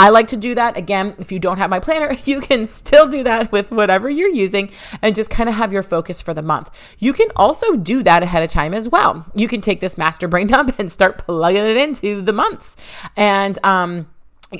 I 0.00 0.08
like 0.08 0.28
to 0.28 0.36
do 0.38 0.54
that. 0.54 0.78
Again, 0.78 1.14
if 1.18 1.30
you 1.30 1.38
don't 1.38 1.58
have 1.58 1.68
my 1.68 1.78
planner, 1.78 2.16
you 2.24 2.40
can 2.40 2.64
still 2.64 3.06
do 3.06 3.22
that 3.24 3.52
with 3.52 3.70
whatever 3.70 4.08
you're 4.08 4.30
using 4.30 4.70
and 5.02 5.14
just 5.14 5.28
kind 5.28 5.46
of 5.46 5.56
have 5.56 5.74
your 5.74 5.82
focus 5.82 6.22
for 6.22 6.32
the 6.32 6.40
month. 6.40 6.70
You 6.98 7.12
can 7.12 7.28
also 7.36 7.76
do 7.76 8.02
that 8.04 8.22
ahead 8.22 8.42
of 8.42 8.48
time 8.48 8.72
as 8.72 8.88
well. 8.88 9.30
You 9.34 9.46
can 9.46 9.60
take 9.60 9.80
this 9.80 9.98
master 9.98 10.26
brain 10.26 10.46
dump 10.54 10.78
and 10.78 10.90
start 10.90 11.18
plugging 11.18 11.66
it 11.66 11.76
into 11.76 12.22
the 12.22 12.32
months. 12.32 12.78
And, 13.14 13.58
um, 13.62 14.06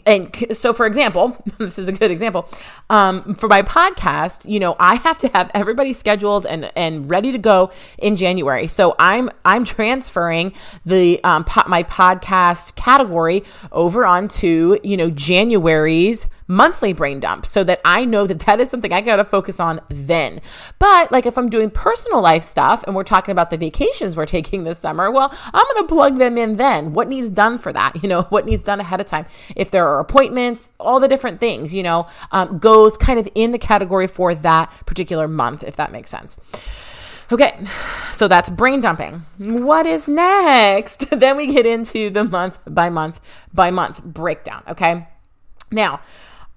and 0.06 0.46
so 0.52 0.72
for 0.72 0.86
example 0.86 1.36
this 1.58 1.78
is 1.78 1.88
a 1.88 1.92
good 1.92 2.10
example 2.10 2.48
um, 2.90 3.34
for 3.34 3.48
my 3.48 3.62
podcast 3.62 4.48
you 4.48 4.60
know 4.60 4.76
i 4.78 4.94
have 4.96 5.18
to 5.18 5.28
have 5.28 5.50
everybody 5.54 5.92
scheduled 5.92 6.46
and 6.46 6.70
and 6.76 7.10
ready 7.10 7.32
to 7.32 7.38
go 7.38 7.70
in 7.98 8.16
january. 8.16 8.66
So 8.66 8.94
i'm 8.98 9.30
i'm 9.44 9.64
transferring 9.64 10.52
the 10.84 11.22
um, 11.24 11.44
po- 11.44 11.68
my 11.68 11.82
podcast 11.82 12.76
category 12.76 13.42
over 13.72 14.06
onto 14.06 14.78
you 14.82 14.96
know 14.96 15.10
january's 15.10 16.26
monthly 16.50 16.92
brain 16.92 17.20
dump 17.20 17.46
so 17.46 17.62
that 17.62 17.80
I 17.84 18.04
know 18.04 18.26
that 18.26 18.40
that 18.40 18.58
is 18.58 18.68
something 18.68 18.92
I 18.92 19.00
got 19.00 19.16
to 19.16 19.24
focus 19.24 19.60
on 19.60 19.80
then. 19.88 20.40
But 20.80 21.12
like 21.12 21.24
if 21.24 21.38
I'm 21.38 21.48
doing 21.48 21.70
personal 21.70 22.20
life 22.20 22.42
stuff 22.42 22.82
and 22.82 22.96
we're 22.96 23.04
talking 23.04 23.30
about 23.30 23.50
the 23.50 23.56
vacations 23.56 24.16
we're 24.16 24.26
taking 24.26 24.64
this 24.64 24.80
summer, 24.80 25.12
well, 25.12 25.32
I'm 25.54 25.64
going 25.74 25.86
to 25.86 25.94
plug 25.94 26.18
them 26.18 26.36
in 26.36 26.56
then. 26.56 26.92
What 26.92 27.08
needs 27.08 27.30
done 27.30 27.56
for 27.56 27.72
that? 27.72 27.92
You 28.00 28.08
know, 28.08 28.22
what 28.22 28.46
needs 28.46 28.62
done 28.62 28.80
ahead 28.80 28.98
of 28.98 29.06
time? 29.06 29.26
If 29.54 29.70
there 29.70 29.86
are 29.86 30.00
appointments, 30.00 30.70
all 30.80 31.00
the 31.00 31.06
different 31.06 31.38
things, 31.38 31.74
you 31.74 31.82
know, 31.82 32.06
um, 32.32 32.58
goes 32.58 32.96
kind 32.96 33.18
of 33.18 33.28
in 33.34 33.52
the 33.52 33.58
category 33.58 34.06
for 34.06 34.34
that 34.34 34.72
particular 34.86 35.28
month, 35.28 35.62
if 35.62 35.76
that 35.76 35.92
makes 35.92 36.08
sense. 36.10 36.38
Okay, 37.30 37.58
so 38.10 38.26
that's 38.26 38.48
brain 38.48 38.80
dumping. 38.80 39.20
What 39.38 39.86
is 39.86 40.08
next? 40.08 41.10
then 41.20 41.36
we 41.36 41.52
get 41.52 41.66
into 41.66 42.08
the 42.08 42.24
month 42.24 42.58
by 42.66 42.88
month 42.88 43.20
by 43.52 43.70
month 43.70 44.02
breakdown. 44.02 44.62
Okay, 44.66 45.06
now 45.70 46.00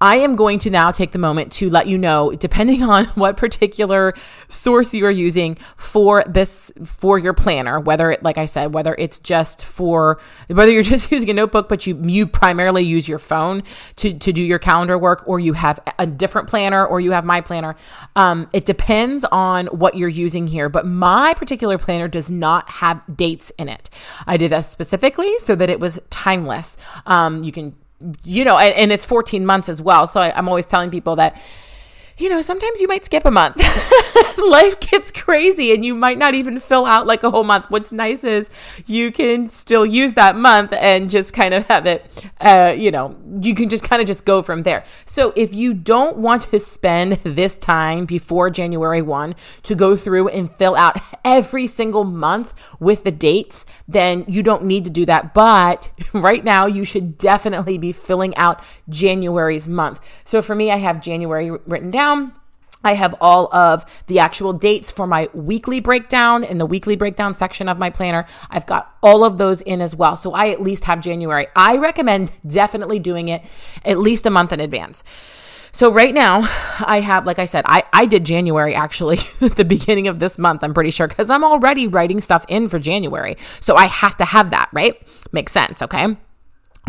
I 0.04 0.18
am 0.18 0.36
going 0.36 0.60
to 0.60 0.70
now 0.70 0.92
take 0.92 1.14
the 1.14 1.18
moment 1.18 1.54
to 1.54 1.70
let 1.70 1.88
you 1.88 1.98
know, 1.98 2.34
depending 2.34 2.84
on 2.96 3.06
what 3.16 3.38
particular 3.38 4.14
source 4.50 4.94
you 4.94 5.06
are 5.06 5.12
using 5.12 5.56
for 5.78 6.26
this, 6.28 6.74
for 6.84 7.18
your 7.18 7.32
planner, 7.32 7.80
whether 7.80 8.12
it, 8.12 8.22
like 8.22 8.38
I 8.38 8.44
said, 8.44 8.74
whether 8.74 8.96
it's 9.00 9.18
just 9.18 9.64
for, 9.64 10.20
whether 10.48 10.74
you're 10.74 10.84
just 10.96 11.10
using 11.10 11.30
a 11.30 11.34
notebook, 11.34 11.70
but 11.70 11.88
you, 11.88 11.98
you 12.04 12.28
primarily 12.28 12.84
use 12.84 13.08
your 13.08 13.18
phone 13.18 13.64
to, 13.96 14.14
to 14.14 14.34
do 14.34 14.44
your 14.44 14.60
calendar 14.60 14.98
work, 14.98 15.24
or 15.26 15.40
you 15.40 15.54
have 15.54 15.80
a 15.98 16.06
different 16.06 16.50
planner, 16.50 16.86
or 16.86 17.00
you 17.00 17.14
have 17.14 17.24
my 17.24 17.40
planner. 17.40 17.78
Um, 18.18 18.50
it 18.52 18.66
depends 18.66 19.24
on 19.32 19.68
what 19.68 19.96
you're 19.96 20.10
using 20.10 20.48
here, 20.48 20.68
but 20.68 20.86
my 20.86 21.34
particular 21.36 21.78
planner 21.78 22.10
does 22.10 22.30
not 22.30 22.70
have 22.70 23.02
dates 23.16 23.52
in 23.52 23.70
it. 23.70 23.90
I 24.28 24.36
did 24.36 24.52
that 24.52 24.66
specifically 24.66 25.40
so 25.40 25.56
that 25.56 25.70
it 25.70 25.80
was 25.80 25.98
timeless. 26.10 26.76
Um, 27.06 27.46
you 27.46 27.54
can 27.54 27.74
you 28.24 28.44
know, 28.44 28.58
and, 28.58 28.74
and, 28.76 28.92
it's 28.92 29.06
14 29.06 29.46
months 29.46 29.70
as 29.70 29.82
well. 29.82 30.08
So 30.08 30.22
I, 30.22 30.36
I'm 30.38 30.48
always 30.48 30.66
telling 30.66 30.90
people 30.90 31.16
that 31.18 31.40
you 32.18 32.30
know, 32.30 32.42
sometimes 32.42 32.80
you 32.80 32.88
might 32.88 33.04
skip 33.04 33.26
a 33.26 33.32
month. 33.32 33.58
Life 34.38 34.80
gets 34.80 35.12
crazy 35.12 35.74
and 35.74 35.84
you 35.84 35.96
might 35.96 36.18
not 36.18 36.36
even 36.36 36.60
fill 36.60 36.86
out 36.86 37.08
like 37.08 37.24
a 37.24 37.32
whole 37.32 37.44
month. 37.44 37.66
What's 37.70 37.92
nice 37.92 38.24
is 38.24 38.50
you 38.86 39.12
can 39.12 39.50
still 39.50 39.86
use 39.86 40.14
that 40.14 40.36
month 40.36 40.74
and 40.74 41.10
just 41.10 41.34
kind 41.34 41.54
of 41.56 41.66
have 41.68 41.88
it, 41.88 42.32
uh, 42.40 42.76
you 42.78 42.92
know, 42.92 43.16
you 43.42 43.56
can 43.56 43.68
just 43.68 43.84
kind 43.84 44.00
of 44.00 44.08
just 44.08 44.26
go 44.26 44.44
from 44.44 44.62
there. 44.62 44.86
So 45.06 45.34
if 45.36 45.54
you 45.54 45.74
don't 45.74 46.18
want 46.18 46.44
to 46.44 46.60
spend 46.60 47.14
this 47.24 47.58
time 47.58 48.06
before 48.06 48.52
January 48.52 49.02
1 49.02 49.34
to 49.64 49.76
go 49.76 49.96
through 49.96 50.28
and 50.28 50.52
fill 50.52 50.76
out 50.76 51.00
every 51.26 51.66
single 51.66 52.04
month 52.04 52.54
with 52.84 53.04
the 53.04 53.12
dates, 53.12 53.66
then 53.88 54.26
you 54.28 54.44
don't 54.44 54.64
need 54.64 54.86
to 54.86 54.92
do 54.92 55.06
that. 55.06 55.34
But 55.34 55.90
right 56.14 56.44
now, 56.44 56.66
you 56.66 56.86
should 56.86 57.18
definitely 57.18 57.78
be 57.78 57.92
filling 57.92 58.36
out 58.36 58.62
January's 58.90 59.68
month. 59.68 60.00
So 60.26 60.42
for 60.42 60.56
me, 60.56 60.72
I 60.72 60.78
have 60.78 61.02
January 61.02 61.52
written 61.52 61.92
down. 61.92 62.34
I 62.84 62.96
have 62.96 63.16
all 63.22 63.54
of 63.56 63.86
the 64.08 64.20
actual 64.20 64.52
dates 64.52 64.92
for 64.92 65.08
my 65.08 65.30
weekly 65.34 65.80
breakdown 65.80 66.44
in 66.44 66.58
the 66.58 66.66
weekly 66.66 66.98
breakdown 66.98 67.34
section 67.34 67.70
of 67.70 67.80
my 67.80 67.90
planner. 67.90 68.26
I've 68.50 68.66
got 68.66 68.94
all 69.02 69.24
of 69.24 69.38
those 69.38 69.62
in 69.62 69.82
as 69.82 69.96
well. 69.96 70.18
So 70.18 70.34
I 70.34 70.50
at 70.50 70.62
least 70.62 70.84
have 70.84 71.00
January. 71.00 71.48
I 71.56 71.78
recommend 71.78 72.32
definitely 72.46 73.00
doing 73.00 73.30
it 73.30 73.42
at 73.86 74.00
least 74.00 74.26
a 74.26 74.30
month 74.30 74.52
in 74.52 74.60
advance. 74.60 75.04
So 75.76 75.92
right 75.92 76.14
now, 76.14 76.42
I 76.86 77.00
have, 77.00 77.26
like 77.26 77.40
I 77.40 77.46
said, 77.46 77.66
I, 77.68 77.84
I 77.92 78.06
did 78.06 78.24
January 78.26 78.76
actually 78.76 79.18
at 79.42 79.56
the 79.56 79.66
beginning 79.66 80.08
of 80.08 80.20
this 80.20 80.38
month, 80.38 80.64
I'm 80.64 80.72
pretty 80.74 80.92
sure, 80.92 81.08
because 81.08 81.32
I'm 81.32 81.44
already 81.44 81.88
writing 81.88 82.22
stuff 82.22 82.46
in 82.48 82.68
for 82.68 82.78
January. 82.78 83.38
So 83.60 83.76
I 83.76 83.86
have 83.88 84.16
to 84.18 84.26
have 84.26 84.52
that, 84.52 84.70
right? 84.72 85.02
Makes 85.32 85.52
sense, 85.52 85.82
okay? 85.82 86.16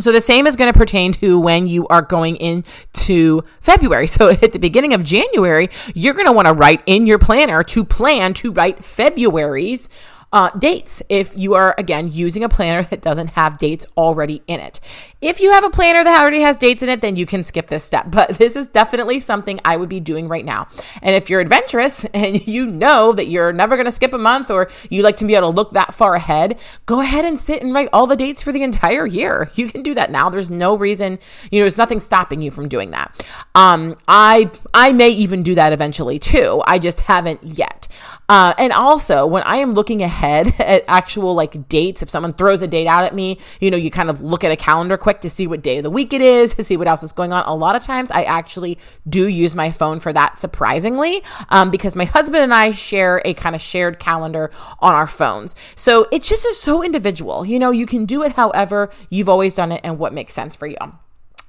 So 0.00 0.12
the 0.12 0.20
same 0.20 0.46
is 0.46 0.56
going 0.56 0.70
to 0.70 0.78
pertain 0.78 1.12
to 1.12 1.40
when 1.40 1.66
you 1.66 1.86
are 1.88 2.02
going 2.02 2.36
into 2.36 3.42
February. 3.62 4.06
So 4.14 4.28
at 4.28 4.52
the 4.52 4.58
beginning 4.58 4.92
of 4.92 5.02
January, 5.02 5.70
you're 5.94 6.14
going 6.14 6.26
to 6.26 6.32
want 6.32 6.46
to 6.46 6.52
write 6.52 6.82
in 6.84 7.06
your 7.06 7.18
planner 7.18 7.62
to 7.62 7.84
plan 7.84 8.34
to 8.34 8.52
write 8.52 8.84
February's 8.84 9.88
uh, 10.34 10.50
dates 10.58 11.00
if 11.08 11.38
you 11.38 11.54
are, 11.54 11.76
again, 11.78 12.12
using 12.12 12.42
a 12.42 12.48
planner 12.48 12.82
that 12.82 13.00
doesn't 13.00 13.28
have 13.28 13.56
dates 13.56 13.86
already 13.96 14.42
in 14.48 14.58
it. 14.58 14.80
If 15.20 15.40
you 15.40 15.52
have 15.52 15.62
a 15.62 15.70
planner 15.70 16.02
that 16.02 16.20
already 16.20 16.40
has 16.40 16.58
dates 16.58 16.82
in 16.82 16.88
it, 16.88 17.00
then 17.00 17.14
you 17.14 17.24
can 17.24 17.44
skip 17.44 17.68
this 17.68 17.84
step. 17.84 18.06
But 18.14 18.30
this 18.30 18.56
is 18.56 18.68
definitely 18.68 19.20
something 19.20 19.60
I 19.64 19.76
would 19.76 19.88
be 19.88 20.00
doing 20.00 20.28
right 20.28 20.44
now. 20.44 20.66
And 21.02 21.14
if 21.14 21.30
you're 21.30 21.40
adventurous 21.40 22.04
and 22.14 22.46
you 22.46 22.66
know 22.66 23.12
that 23.12 23.28
you're 23.28 23.52
never 23.52 23.76
going 23.76 23.86
to 23.86 23.92
skip 23.92 24.12
a 24.12 24.18
month 24.18 24.50
or 24.50 24.70
you 24.90 25.02
like 25.02 25.16
to 25.16 25.24
be 25.24 25.36
able 25.36 25.52
to 25.52 25.56
look 25.56 25.70
that 25.70 25.94
far 25.94 26.16
ahead, 26.16 26.58
go 26.86 27.00
ahead 27.00 27.24
and 27.24 27.38
sit 27.38 27.62
and 27.62 27.72
write 27.72 27.88
all 27.92 28.08
the 28.08 28.16
dates 28.16 28.42
for 28.42 28.50
the 28.52 28.62
entire 28.62 29.06
year. 29.06 29.50
You 29.64 29.70
can 29.70 29.82
do 29.82 29.94
that 29.94 30.10
now. 30.10 30.28
There's 30.30 30.50
no 30.50 30.76
reason, 30.76 31.18
you 31.50 31.60
know, 31.60 31.64
there's 31.64 31.78
nothing 31.78 32.00
stopping 32.00 32.42
you 32.42 32.50
from 32.50 32.68
doing 32.68 32.90
that. 32.90 33.24
Um, 33.54 33.96
I 34.08 34.50
I 34.74 34.92
may 34.92 35.10
even 35.10 35.42
do 35.42 35.54
that 35.54 35.72
eventually 35.72 36.18
too. 36.18 36.60
I 36.66 36.78
just 36.80 37.00
haven't 37.00 37.42
yet. 37.42 37.83
Uh, 38.28 38.54
and 38.58 38.72
also, 38.72 39.26
when 39.26 39.42
I 39.42 39.56
am 39.56 39.74
looking 39.74 40.02
ahead 40.02 40.54
at 40.58 40.84
actual 40.88 41.34
like 41.34 41.68
dates, 41.68 42.02
if 42.02 42.10
someone 42.10 42.32
throws 42.32 42.62
a 42.62 42.66
date 42.66 42.86
out 42.86 43.04
at 43.04 43.14
me, 43.14 43.38
you 43.60 43.70
know, 43.70 43.76
you 43.76 43.90
kind 43.90 44.10
of 44.10 44.20
look 44.20 44.44
at 44.44 44.52
a 44.52 44.56
calendar 44.56 44.96
quick 44.96 45.20
to 45.22 45.30
see 45.30 45.46
what 45.46 45.62
day 45.62 45.78
of 45.78 45.82
the 45.82 45.90
week 45.90 46.12
it 46.12 46.20
is, 46.20 46.54
to 46.54 46.62
see 46.62 46.76
what 46.76 46.88
else 46.88 47.02
is 47.02 47.12
going 47.12 47.32
on. 47.32 47.44
A 47.46 47.54
lot 47.54 47.76
of 47.76 47.82
times, 47.82 48.10
I 48.10 48.24
actually 48.24 48.78
do 49.08 49.28
use 49.28 49.54
my 49.54 49.70
phone 49.70 50.00
for 50.00 50.12
that, 50.12 50.38
surprisingly, 50.38 51.22
um, 51.50 51.70
because 51.70 51.96
my 51.96 52.04
husband 52.04 52.42
and 52.42 52.54
I 52.54 52.70
share 52.70 53.20
a 53.24 53.34
kind 53.34 53.54
of 53.54 53.60
shared 53.60 53.98
calendar 53.98 54.50
on 54.80 54.92
our 54.92 55.06
phones. 55.06 55.54
So 55.76 56.06
it's 56.10 56.28
just 56.28 56.44
so 56.60 56.82
individual. 56.82 57.44
You 57.44 57.58
know, 57.58 57.70
you 57.70 57.86
can 57.86 58.04
do 58.04 58.22
it 58.22 58.32
however 58.32 58.90
you've 59.10 59.28
always 59.28 59.56
done 59.56 59.72
it 59.72 59.80
and 59.84 59.98
what 59.98 60.12
makes 60.12 60.34
sense 60.34 60.54
for 60.56 60.66
you. 60.66 60.76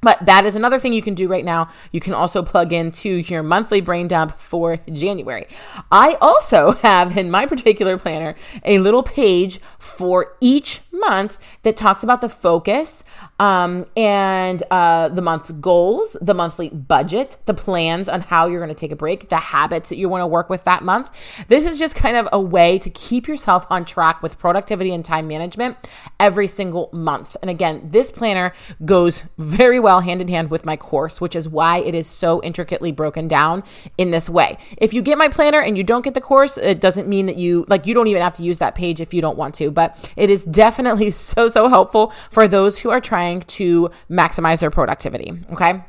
But 0.05 0.23
that 0.27 0.45
is 0.45 0.55
another 0.55 0.77
thing 0.77 0.93
you 0.93 1.01
can 1.01 1.15
do 1.15 1.27
right 1.27 1.43
now. 1.43 1.67
You 1.91 1.99
can 1.99 2.13
also 2.13 2.43
plug 2.43 2.71
into 2.71 3.09
your 3.09 3.41
monthly 3.41 3.81
brain 3.81 4.07
dump 4.07 4.37
for 4.39 4.77
January. 4.93 5.47
I 5.91 6.15
also 6.21 6.71
have 6.83 7.17
in 7.17 7.31
my 7.31 7.47
particular 7.47 7.97
planner 7.97 8.35
a 8.63 8.77
little 8.77 9.01
page 9.01 9.59
for 9.79 10.37
each 10.39 10.81
month 10.91 11.39
that 11.63 11.75
talks 11.75 12.03
about 12.03 12.21
the 12.21 12.29
focus 12.29 13.03
um, 13.39 13.85
and 13.97 14.63
uh, 14.71 15.09
the 15.09 15.21
month's 15.21 15.51
goals, 15.51 16.15
the 16.21 16.33
monthly 16.33 16.69
budget, 16.69 17.37
the 17.47 17.53
plans 17.53 18.07
on 18.07 18.21
how 18.21 18.47
you're 18.47 18.63
going 18.63 18.73
to 18.73 18.79
take 18.79 18.91
a 18.91 18.95
break, 18.95 19.29
the 19.29 19.37
habits 19.37 19.89
that 19.89 19.97
you 19.97 20.07
want 20.07 20.21
to 20.21 20.27
work 20.27 20.49
with 20.49 20.63
that 20.63 20.83
month. 20.83 21.11
This 21.47 21.65
is 21.65 21.77
just 21.77 21.95
kind 21.95 22.15
of 22.15 22.29
a 22.31 22.39
way 22.39 22.79
to 22.79 22.89
keep 22.91 23.27
yourself 23.27 23.65
on 23.69 23.85
track 23.85 24.21
with 24.21 24.37
productivity 24.37 24.93
and 24.93 25.03
time 25.03 25.27
management 25.27 25.77
every 26.19 26.47
single 26.47 26.89
month. 26.93 27.35
And 27.41 27.49
again, 27.49 27.81
this 27.85 28.11
planner 28.11 28.53
goes 28.85 29.23
very 29.37 29.79
well 29.79 29.94
hand 29.99 30.21
in 30.21 30.27
hand 30.27 30.49
with 30.49 30.65
my 30.65 30.77
course, 30.77 31.19
which 31.21 31.35
is 31.35 31.47
why 31.47 31.77
it 31.77 31.95
is 31.95 32.07
so 32.07 32.41
intricately 32.43 32.91
broken 32.91 33.27
down 33.27 33.63
in 33.97 34.11
this 34.11 34.29
way. 34.29 34.57
If 34.77 34.93
you 34.93 35.01
get 35.01 35.17
my 35.17 35.27
planner 35.27 35.61
and 35.61 35.77
you 35.77 35.83
don't 35.83 36.03
get 36.03 36.13
the 36.13 36.21
course, 36.21 36.57
it 36.57 36.81
doesn't 36.81 37.07
mean 37.07 37.25
that 37.25 37.37
you 37.37 37.65
like 37.67 37.85
you 37.87 37.93
don't 37.93 38.07
even 38.07 38.21
have 38.21 38.35
to 38.37 38.43
use 38.43 38.59
that 38.59 38.75
page 38.75 39.01
if 39.01 39.13
you 39.13 39.21
don't 39.21 39.37
want 39.37 39.55
to, 39.55 39.71
but 39.71 39.97
it 40.15 40.29
is 40.29 40.45
definitely 40.45 41.11
so 41.25 41.47
so 41.47 41.67
helpful 41.67 42.13
for 42.29 42.47
those 42.47 42.79
who 42.79 42.89
are 42.89 43.01
trying 43.01 43.41
to 43.41 43.89
maximize 44.09 44.59
their 44.59 44.71
productivity, 44.71 45.33
okay? 45.51 45.83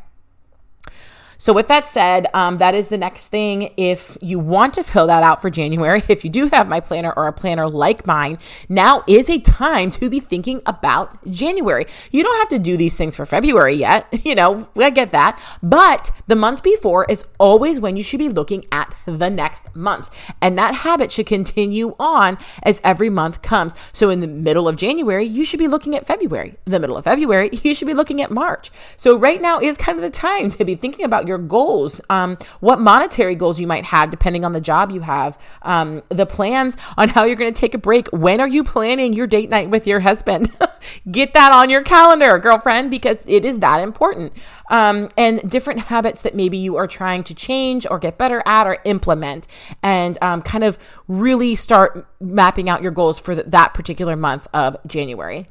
So, 1.39 1.53
with 1.53 1.69
that 1.69 1.87
said, 1.89 2.27
um, 2.35 2.59
that 2.59 2.75
is 2.75 2.89
the 2.89 2.99
next 2.99 3.29
thing. 3.29 3.73
If 3.77 4.17
you 4.21 4.39
want 4.39 4.75
to 4.75 4.83
fill 4.83 5.07
that 5.09 5.23
out 5.23 5.43
for 5.43 5.51
January, 5.51 6.03
if 6.09 6.25
you 6.25 6.31
do 6.31 6.49
have 6.49 6.69
my 6.69 6.81
planner 6.81 7.13
or 7.17 7.29
a 7.29 7.33
planner 7.33 7.69
like 7.69 8.07
mine, 8.07 8.39
now 8.69 9.05
is 9.07 9.29
a 9.29 9.39
time 9.41 9.91
to 9.91 10.09
be 10.09 10.21
thinking 10.21 10.63
about 10.67 11.29
January. 11.31 11.87
You 12.11 12.23
don't 12.23 12.39
have 12.39 12.49
to 12.51 12.59
do 12.59 12.77
these 12.77 12.97
things 12.97 13.17
for 13.17 13.27
February 13.27 13.75
yet. 13.75 14.07
You 14.27 14.35
know, 14.35 14.69
I 14.77 14.91
get 14.91 15.13
that. 15.13 15.41
But 15.63 16.11
the 16.27 16.35
month 16.35 16.65
before 16.65 17.07
is 17.09 17.25
always 17.39 17.79
when 17.79 17.95
you 17.95 18.03
should 18.03 18.19
be 18.19 18.29
looking 18.29 18.65
at 18.73 18.93
the 19.07 19.31
next 19.31 19.75
month. 19.77 20.11
And 20.41 20.59
that 20.59 20.75
habit 20.75 21.13
should 21.13 21.27
continue 21.27 21.95
on 22.01 22.39
as 22.65 22.81
every 22.83 23.09
month 23.09 23.43
comes. 23.43 23.75
So, 23.93 24.11
in 24.11 24.19
the 24.19 24.27
middle 24.27 24.67
of 24.67 24.75
January, 24.75 25.25
you 25.25 25.45
should 25.45 25.61
be 25.61 25.69
looking 25.69 25.95
at 25.95 26.07
February. 26.07 26.57
The 26.65 26.81
middle 26.81 26.97
of 26.97 27.05
February, 27.05 27.51
you 27.63 27.73
should 27.73 27.87
be 27.87 27.95
looking 27.95 28.21
at 28.21 28.33
March. 28.33 28.73
So, 28.97 29.17
right 29.17 29.41
now 29.41 29.61
is 29.61 29.77
kind 29.77 29.97
of 29.97 30.03
the 30.03 30.11
time 30.11 30.51
to 30.51 30.65
be 30.65 30.75
thinking 30.75 31.05
about 31.05 31.26
your 31.27 31.39
goals, 31.39 32.01
um, 32.11 32.39
what 32.61 32.81
monetary 32.81 33.35
goals 33.35 33.61
you 33.61 33.67
might 33.67 33.85
have, 33.85 34.11
depending 34.11 34.45
on 34.45 34.53
the 34.53 34.61
job 34.61 34.91
you 34.91 35.01
have, 35.01 35.39
um, 35.63 36.03
the 36.09 36.27
plans 36.27 36.77
on 36.97 37.09
how 37.09 37.25
you're 37.25 37.37
going 37.37 37.53
to 37.53 37.61
take 37.61 37.75
a 37.75 37.79
break. 37.79 38.09
When 38.09 38.41
are 38.41 38.49
you 38.49 38.65
planning 38.65 39.13
your 39.13 39.27
date 39.27 39.51
night 39.51 39.71
with 39.71 39.87
your 39.87 40.01
husband? 40.01 40.51
Get 41.11 41.35
that 41.35 41.53
on 41.53 41.71
your 41.71 41.83
calendar, 41.83 42.39
girlfriend, 42.39 42.91
because 42.91 43.19
it 43.27 43.45
is 43.45 43.59
that 43.61 43.81
important. 43.81 44.33
Um, 44.71 45.09
and 45.17 45.49
different 45.49 45.81
habits 45.81 46.23
that 46.23 46.35
maybe 46.35 46.59
you 46.59 46.77
are 46.77 46.87
trying 46.87 47.25
to 47.25 47.35
change 47.35 47.87
or 47.89 47.99
get 47.99 48.19
better 48.19 48.43
at 48.47 48.67
or 48.67 48.79
implement, 48.85 49.47
and 49.83 50.19
um, 50.23 50.43
kind 50.43 50.65
of 50.65 50.79
really 51.09 51.55
start 51.55 52.07
mapping 52.21 52.69
out 52.69 52.83
your 52.83 52.91
goals 52.91 53.21
for 53.21 53.35
th- 53.35 53.47
that 53.49 53.75
particular 53.75 54.17
month 54.17 54.49
of 54.53 54.77
January. 54.87 55.47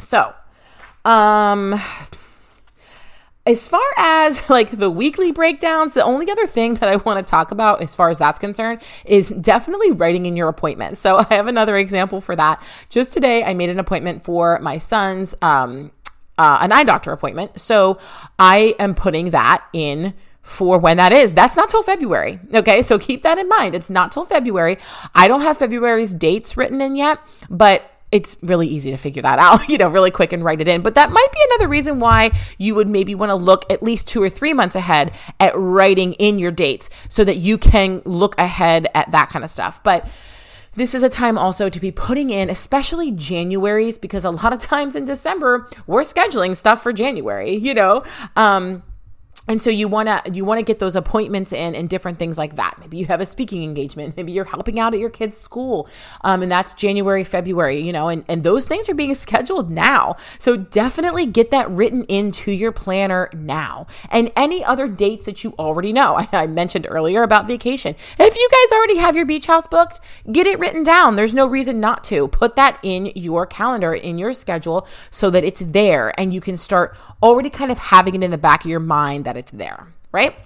So, 0.00 0.34
um, 1.04 1.80
as 3.46 3.68
far 3.68 3.84
as 3.96 4.48
like 4.50 4.70
the 4.78 4.90
weekly 4.90 5.32
breakdowns, 5.32 5.94
the 5.94 6.04
only 6.04 6.30
other 6.30 6.46
thing 6.46 6.74
that 6.74 6.88
I 6.88 6.96
want 6.96 7.24
to 7.24 7.30
talk 7.30 7.50
about 7.50 7.82
as 7.82 7.94
far 7.94 8.10
as 8.10 8.18
that's 8.18 8.38
concerned 8.38 8.82
is 9.04 9.28
definitely 9.28 9.92
writing 9.92 10.26
in 10.26 10.36
your 10.36 10.48
appointment. 10.48 10.98
So 10.98 11.18
I 11.30 11.34
have 11.34 11.46
another 11.46 11.76
example 11.76 12.20
for 12.20 12.36
that. 12.36 12.62
Just 12.88 13.12
today, 13.12 13.44
I 13.44 13.54
made 13.54 13.70
an 13.70 13.78
appointment 13.78 14.24
for 14.24 14.58
my 14.60 14.78
son's 14.78 15.34
um, 15.42 15.90
uh, 16.36 16.58
an 16.60 16.72
eye 16.72 16.84
doctor 16.84 17.12
appointment. 17.12 17.60
So 17.60 17.98
I 18.38 18.74
am 18.78 18.94
putting 18.94 19.30
that 19.30 19.64
in 19.72 20.14
for 20.42 20.78
when 20.78 20.96
that 20.98 21.12
is. 21.12 21.32
That's 21.32 21.56
not 21.56 21.70
till 21.70 21.82
February. 21.82 22.38
Okay. 22.52 22.82
So 22.82 22.98
keep 22.98 23.22
that 23.22 23.38
in 23.38 23.48
mind. 23.48 23.74
It's 23.74 23.88
not 23.88 24.12
till 24.12 24.24
February. 24.24 24.78
I 25.14 25.26
don't 25.28 25.40
have 25.40 25.58
February's 25.58 26.12
dates 26.12 26.56
written 26.56 26.80
in 26.82 26.96
yet, 26.96 27.18
but 27.48 27.90
it's 28.14 28.36
really 28.42 28.68
easy 28.68 28.92
to 28.92 28.96
figure 28.96 29.22
that 29.22 29.38
out, 29.40 29.68
you 29.68 29.76
know, 29.76 29.88
really 29.88 30.12
quick 30.12 30.32
and 30.32 30.44
write 30.44 30.60
it 30.60 30.68
in. 30.68 30.80
But 30.82 30.94
that 30.94 31.10
might 31.10 31.28
be 31.32 31.40
another 31.50 31.68
reason 31.68 31.98
why 31.98 32.30
you 32.56 32.76
would 32.76 32.88
maybe 32.88 33.14
want 33.14 33.30
to 33.30 33.34
look 33.34 33.70
at 33.70 33.82
least 33.82 34.06
two 34.06 34.22
or 34.22 34.30
three 34.30 34.54
months 34.54 34.76
ahead 34.76 35.12
at 35.40 35.52
writing 35.56 36.12
in 36.14 36.38
your 36.38 36.52
dates 36.52 36.88
so 37.08 37.24
that 37.24 37.38
you 37.38 37.58
can 37.58 38.00
look 38.04 38.38
ahead 38.38 38.86
at 38.94 39.10
that 39.10 39.30
kind 39.30 39.44
of 39.44 39.50
stuff. 39.50 39.82
But 39.82 40.08
this 40.74 40.94
is 40.94 41.02
a 41.02 41.08
time 41.08 41.36
also 41.36 41.68
to 41.68 41.80
be 41.80 41.90
putting 41.90 42.30
in, 42.30 42.50
especially 42.50 43.10
January's, 43.10 43.98
because 43.98 44.24
a 44.24 44.30
lot 44.30 44.52
of 44.52 44.60
times 44.60 44.94
in 44.94 45.04
December, 45.04 45.68
we're 45.86 46.02
scheduling 46.02 46.56
stuff 46.56 46.82
for 46.82 46.92
January, 46.92 47.56
you 47.56 47.74
know? 47.74 48.04
Um, 48.36 48.84
and 49.46 49.60
so 49.60 49.68
you 49.68 49.88
want 49.88 50.08
to 50.08 50.32
you 50.32 50.44
want 50.44 50.58
to 50.58 50.64
get 50.64 50.78
those 50.78 50.96
appointments 50.96 51.52
in 51.52 51.74
and 51.74 51.88
different 51.88 52.18
things 52.18 52.38
like 52.38 52.56
that. 52.56 52.76
Maybe 52.80 52.96
you 52.96 53.06
have 53.06 53.20
a 53.20 53.26
speaking 53.26 53.62
engagement. 53.62 54.16
Maybe 54.16 54.32
you're 54.32 54.44
helping 54.44 54.80
out 54.80 54.94
at 54.94 55.00
your 55.00 55.10
kid's 55.10 55.36
school. 55.36 55.88
Um, 56.22 56.42
and 56.42 56.50
that's 56.50 56.72
january 56.72 57.24
february 57.24 57.80
you 57.80 57.92
know 57.92 58.08
and, 58.08 58.24
and 58.28 58.42
those 58.42 58.66
things 58.66 58.88
are 58.88 58.94
being 58.94 59.14
scheduled 59.24 59.70
now. 59.70 60.16
So 60.38 60.56
definitely 60.56 61.26
get 61.26 61.50
that 61.50 61.70
written 61.70 62.04
into 62.04 62.52
your 62.52 62.72
planner 62.72 63.28
now. 63.34 63.86
And 64.10 64.32
any 64.34 64.64
other 64.64 64.88
dates 64.88 65.26
that 65.26 65.44
you 65.44 65.54
already 65.58 65.92
know 65.92 66.16
I, 66.16 66.28
I 66.32 66.46
mentioned 66.46 66.86
earlier 66.88 67.22
about 67.22 67.46
vacation. 67.46 67.94
If 68.18 68.36
you 68.36 68.48
guys 68.50 68.72
already 68.72 68.96
have 68.96 69.16
your 69.16 69.26
beach 69.26 69.46
house 69.46 69.66
booked 69.66 70.00
get 70.32 70.46
it 70.46 70.58
written 70.58 70.84
down. 70.84 71.16
There's 71.16 71.34
no 71.34 71.46
reason 71.46 71.80
not 71.80 72.02
to. 72.04 72.28
Put 72.28 72.56
that 72.56 72.78
in 72.82 73.12
your 73.14 73.46
calendar 73.46 73.92
in 73.92 74.16
your 74.16 74.32
schedule 74.32 74.86
so 75.10 75.28
that 75.30 75.44
it's 75.44 75.60
there 75.60 76.18
and 76.18 76.32
you 76.32 76.40
can 76.40 76.56
start 76.56 76.96
already 77.22 77.50
kind 77.50 77.70
of 77.70 77.78
having 77.78 78.14
it 78.14 78.22
in 78.22 78.30
the 78.30 78.38
back 78.38 78.64
of 78.64 78.70
your 78.70 78.80
mind 78.80 79.24
that 79.24 79.33
it's 79.36 79.52
there, 79.52 79.86
right? 80.12 80.36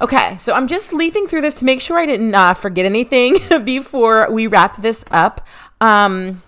Okay, 0.00 0.36
so 0.38 0.52
I'm 0.54 0.66
just 0.66 0.92
leafing 0.92 1.26
through 1.26 1.42
this 1.42 1.58
to 1.58 1.64
make 1.64 1.80
sure 1.80 1.98
I 1.98 2.06
didn't 2.06 2.34
uh, 2.34 2.54
forget 2.54 2.86
anything 2.86 3.36
before 3.64 4.30
we 4.30 4.46
wrap 4.46 4.80
this 4.80 5.04
up. 5.10 5.46
Um, 5.80 6.42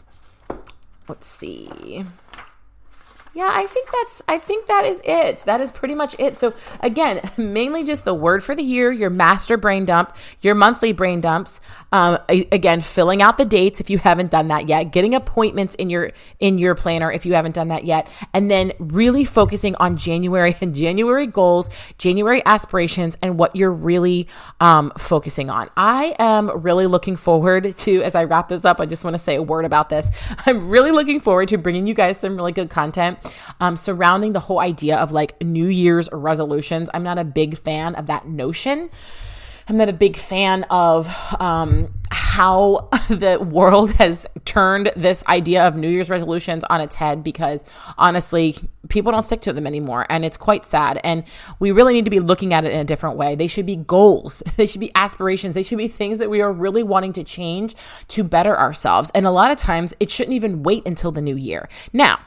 let's 1.09 1.29
see 1.29 2.05
yeah, 3.35 3.51
I 3.53 3.66
think 3.66 3.88
that's 3.90 4.23
I 4.29 4.38
think 4.38 4.66
that 4.68 4.85
is 4.85 5.03
it. 5.05 5.38
That 5.38 5.61
is 5.61 5.73
pretty 5.73 5.97
much 5.97 6.14
it. 6.20 6.38
So 6.38 6.55
again, 6.81 7.20
mainly 7.37 7.83
just 7.83 8.05
the 8.05 8.14
word 8.14 8.44
for 8.44 8.55
the 8.55 8.62
year, 8.62 8.92
your 8.92 9.11
master 9.11 9.57
brain 9.57 9.85
dump, 9.85 10.16
your 10.40 10.55
monthly 10.55 10.92
brain 10.92 11.20
dumps. 11.20 11.61
Um, 11.92 12.18
again, 12.29 12.81
filling 12.81 13.23
out 13.23 13.37
the 13.37 13.44
dates 13.44 13.81
if 13.81 13.88
you 13.88 13.99
haven't 13.99 14.31
done 14.31 14.49
that 14.49 14.68
yet, 14.68 14.92
getting 14.92 15.14
appointments 15.14 15.75
in 15.77 15.90
your 15.90 16.12
in 16.38 16.59
your 16.59 16.75
planner 16.75 17.11
if 17.11 17.27
you 17.27 17.35
haven't 17.35 17.57
done 17.57 17.68
that 17.68 17.85
yet, 17.85 18.09
and 18.33 18.51
then 18.51 18.73
really 18.79 19.25
focusing 19.25 19.75
on 19.77 19.97
January 19.97 20.57
and 20.61 20.75
January 20.75 21.27
goals, 21.27 21.70
January 21.99 22.40
aspirations, 22.47 23.16
and 23.20 23.38
what 23.38 23.55
you're 23.57 23.73
really 23.73 24.29
um, 24.61 24.92
focusing 24.97 25.51
on. 25.51 25.70
I 25.77 26.14
am 26.20 26.62
really 26.62 26.87
looking 26.87 27.16
forward 27.16 27.77
to 27.79 28.03
as 28.03 28.14
I 28.14 28.25
wrap 28.25 28.49
this 28.49 28.64
up. 28.64 28.81
I 28.81 28.87
just 28.87 29.03
want 29.03 29.14
to 29.14 29.18
say 29.18 29.35
a 29.35 29.42
word 29.42 29.64
about 29.64 29.88
this. 29.88 30.11
I'm 30.47 30.68
really 30.68 30.92
looking 30.92 31.18
forward 31.18 31.49
to 31.49 31.59
bringing 31.59 31.87
you 31.87 31.94
guys 31.94 32.18
some 32.18 32.37
really 32.37 32.53
good 32.53 32.70
content 32.70 33.18
um, 33.61 33.77
surrounding 33.77 34.33
the 34.33 34.41
whole 34.41 34.61
idea 34.61 34.97
of 34.97 35.13
like 35.13 35.41
New 35.43 35.67
Year's 35.67 36.09
resolutions. 36.13 36.89
I'm 36.95 37.03
not 37.03 37.19
a 37.19 37.25
big 37.25 37.59
fan 37.59 37.95
of 37.95 38.07
that 38.07 38.27
notion. 38.27 38.91
I'm 39.67 39.79
not 39.79 39.89
a 39.89 39.95
big 39.95 40.17
fan 40.17 40.65
of 40.65 41.09
um, 41.41 41.93
how 42.11 42.89
the 43.09 43.39
world 43.41 43.93
has 43.93 44.27
turned 44.45 44.93
this 44.95 45.25
idea 45.27 45.67
of 45.67 45.75
New 45.75 45.89
Year's 45.89 46.11
resolutions 46.11 46.65
on 46.65 46.81
its 46.83 46.95
head 46.97 47.25
because 47.25 47.65
honestly, 47.97 48.57
people 48.89 49.11
don't 49.11 49.23
stick 49.23 49.41
to 49.43 49.55
them 49.55 49.67
anymore. 49.67 50.05
And 50.11 50.25
it's 50.25 50.37
quite 50.37 50.67
sad. 50.67 51.01
And 51.03 51.25
we 51.61 51.71
really 51.71 51.95
need 51.95 52.05
to 52.05 52.11
be 52.11 52.21
looking 52.21 52.53
at 52.53 52.65
it 52.65 52.73
in 52.73 52.81
a 52.81 52.85
different 52.85 53.17
way. 53.17 53.37
They 53.37 53.47
should 53.47 53.67
be 53.67 53.77
goals, 53.77 54.43
they 54.57 54.67
should 54.67 54.81
be 54.81 54.93
aspirations, 54.95 55.55
they 55.55 55.63
should 55.63 55.79
be 55.79 55.89
things 55.89 56.19
that 56.19 56.29
we 56.29 56.43
are 56.43 56.53
really 56.53 56.83
wanting 56.83 57.15
to 57.15 57.25
change 57.25 57.75
to 58.09 58.23
better 58.23 58.59
ourselves. 58.59 59.11
And 59.15 59.27
a 59.27 59.31
lot 59.31 59.51
of 59.51 59.57
times, 59.57 59.95
it 59.99 60.11
shouldn't 60.11 60.35
even 60.35 60.63
wait 60.63 60.87
until 60.87 61.11
the 61.11 61.23
new 61.23 61.37
year. 61.37 61.69
Now, 61.93 62.19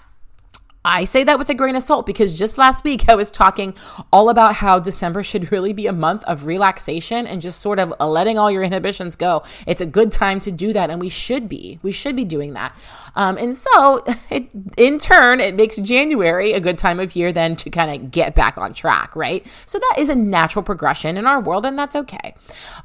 I 0.85 1.03
say 1.03 1.23
that 1.25 1.37
with 1.37 1.49
a 1.49 1.53
grain 1.53 1.75
of 1.75 1.83
salt 1.83 2.05
because 2.05 2.37
just 2.37 2.57
last 2.57 2.83
week 2.83 3.09
I 3.09 3.15
was 3.15 3.29
talking 3.29 3.73
all 4.11 4.29
about 4.29 4.55
how 4.55 4.79
December 4.79 5.21
should 5.21 5.51
really 5.51 5.73
be 5.73 5.85
a 5.87 5.93
month 5.93 6.23
of 6.23 6.45
relaxation 6.45 7.27
and 7.27 7.41
just 7.41 7.59
sort 7.59 7.79
of 7.79 7.93
letting 7.99 8.37
all 8.37 8.49
your 8.49 8.63
inhibitions 8.63 9.15
go. 9.15 9.43
It's 9.65 9.81
a 9.81 9.85
good 9.85 10.11
time 10.11 10.39
to 10.41 10.51
do 10.51 10.71
that, 10.73 10.89
and 10.89 11.01
we 11.01 11.09
should 11.09 11.49
be. 11.49 11.79
We 11.81 11.91
should 11.91 12.15
be 12.15 12.23
doing 12.23 12.53
that. 12.53 12.77
Um, 13.15 13.37
and 13.37 13.55
so, 13.55 14.03
it, 14.29 14.49
in 14.77 14.97
turn, 14.99 15.39
it 15.39 15.55
makes 15.55 15.77
January 15.77 16.53
a 16.53 16.59
good 16.59 16.77
time 16.77 16.99
of 16.99 17.15
year 17.15 17.33
then 17.33 17.55
to 17.57 17.69
kind 17.69 17.91
of 17.91 18.11
get 18.11 18.33
back 18.33 18.57
on 18.57 18.73
track, 18.73 19.15
right? 19.15 19.45
So 19.65 19.79
that 19.79 19.95
is 19.97 20.09
a 20.09 20.15
natural 20.15 20.63
progression 20.63 21.17
in 21.17 21.25
our 21.27 21.41
world, 21.41 21.65
and 21.65 21.77
that's 21.77 21.95
okay. 21.95 22.33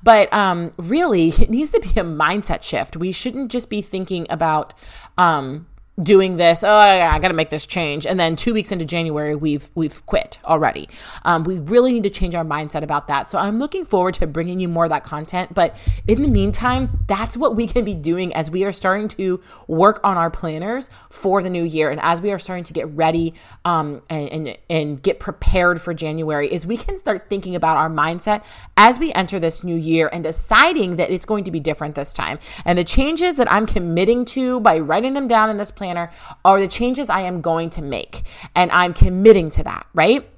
But 0.03 0.33
um, 0.33 0.73
really, 0.77 1.29
it 1.39 1.51
needs 1.51 1.71
to 1.73 1.81
be 1.81 1.91
a 1.91 2.05
mindset 2.05 2.63
shift. 2.63 2.97
We 2.97 3.13
shouldn't 3.13 3.53
just 3.53 3.71
be 3.71 3.81
thinking 3.81 4.27
about 4.29 4.75
um, 5.19 5.67
doing 6.01 6.37
this. 6.37 6.65
Oh, 6.65 6.71
I 6.75 7.19
got 7.19 7.29
to 7.29 7.35
make 7.35 7.51
this 7.51 7.67
change. 7.67 8.07
And 8.07 8.19
then 8.19 8.35
two 8.35 8.55
weeks 8.55 8.73
into 8.73 8.85
January, 8.85 9.35
we've 9.35 9.71
we've 9.75 10.05
quit 10.07 10.39
already. 10.45 10.89
Um, 11.25 11.45
we 11.45 11.59
really 11.59 11.93
need 11.93 12.05
to 12.05 12.11
change 12.11 12.35
our 12.35 12.45
mindset 12.45 12.83
about 12.83 13.09
that. 13.09 13.31
So 13.31 13.39
I'm 13.39 13.59
looking 13.59 13.85
forward 13.85 14.15
to 14.15 14.27
bringing 14.27 14.59
you 14.59 14.69
more 14.69 14.85
of 14.85 14.91
that 14.91 15.05
content. 15.05 15.53
But 15.53 15.77
in 16.09 16.23
the 16.23 16.29
meantime, 16.29 17.05
that's 17.07 17.37
what 17.37 17.57
we 17.57 17.67
can 17.67 17.85
be 17.85 17.95
doing 17.95 18.33
as 18.35 18.51
we 18.51 18.65
are 18.65 18.73
starting 18.73 19.09
to 19.09 19.41
work 19.69 20.01
on 20.03 20.17
our 20.17 20.31
planners 20.31 20.89
for 21.11 21.43
the 21.43 21.51
new 21.51 21.65
year, 21.65 21.91
and 21.91 22.01
as 22.01 22.23
we 22.23 22.33
are 22.33 22.39
starting 22.39 22.65
to 22.65 22.73
get 22.73 22.89
ready 22.89 23.35
um, 23.65 24.03
and, 24.09 24.29
and 24.31 24.59
and 24.71 25.03
get 25.03 25.21
prepared 25.21 25.81
for 25.81 25.93
January, 25.93 26.53
is 26.53 26.67
we 26.67 26.77
can 26.77 26.97
start 26.97 27.29
thinking 27.29 27.55
about 27.55 27.77
our 27.77 27.91
mindset 27.91 28.43
as 28.77 28.99
we 28.99 29.13
enter 29.13 29.39
this 29.39 29.63
new 29.63 29.77
year 29.77 30.09
and 30.13 30.25
deciding 30.25 30.97
that 30.97 31.11
it's 31.11 31.27
going 31.27 31.45
to 31.45 31.51
be 31.51 31.61
different 31.61 31.95
this 31.95 32.15
time. 32.15 32.39
And 32.65 32.79
the 32.79 32.85
changes 32.85 33.37
that 33.37 33.51
I'm 33.53 33.67
committing 33.67 34.25
to 34.27 34.61
by 34.61 34.79
writing 34.79 35.13
them 35.13 35.29
down 35.29 35.51
in 35.51 35.59
this 35.59 35.71
planner 35.83 36.13
are 36.45 36.61
the 36.61 36.69
changes 36.69 37.11
I 37.11 37.23
am 37.23 37.41
going 37.41 37.71
to 37.71 37.83
make. 37.83 38.23
And 38.55 38.71
I'm 38.71 38.95
committing 38.95 39.51
to 39.51 39.65
that, 39.65 39.87
right? 39.95 40.29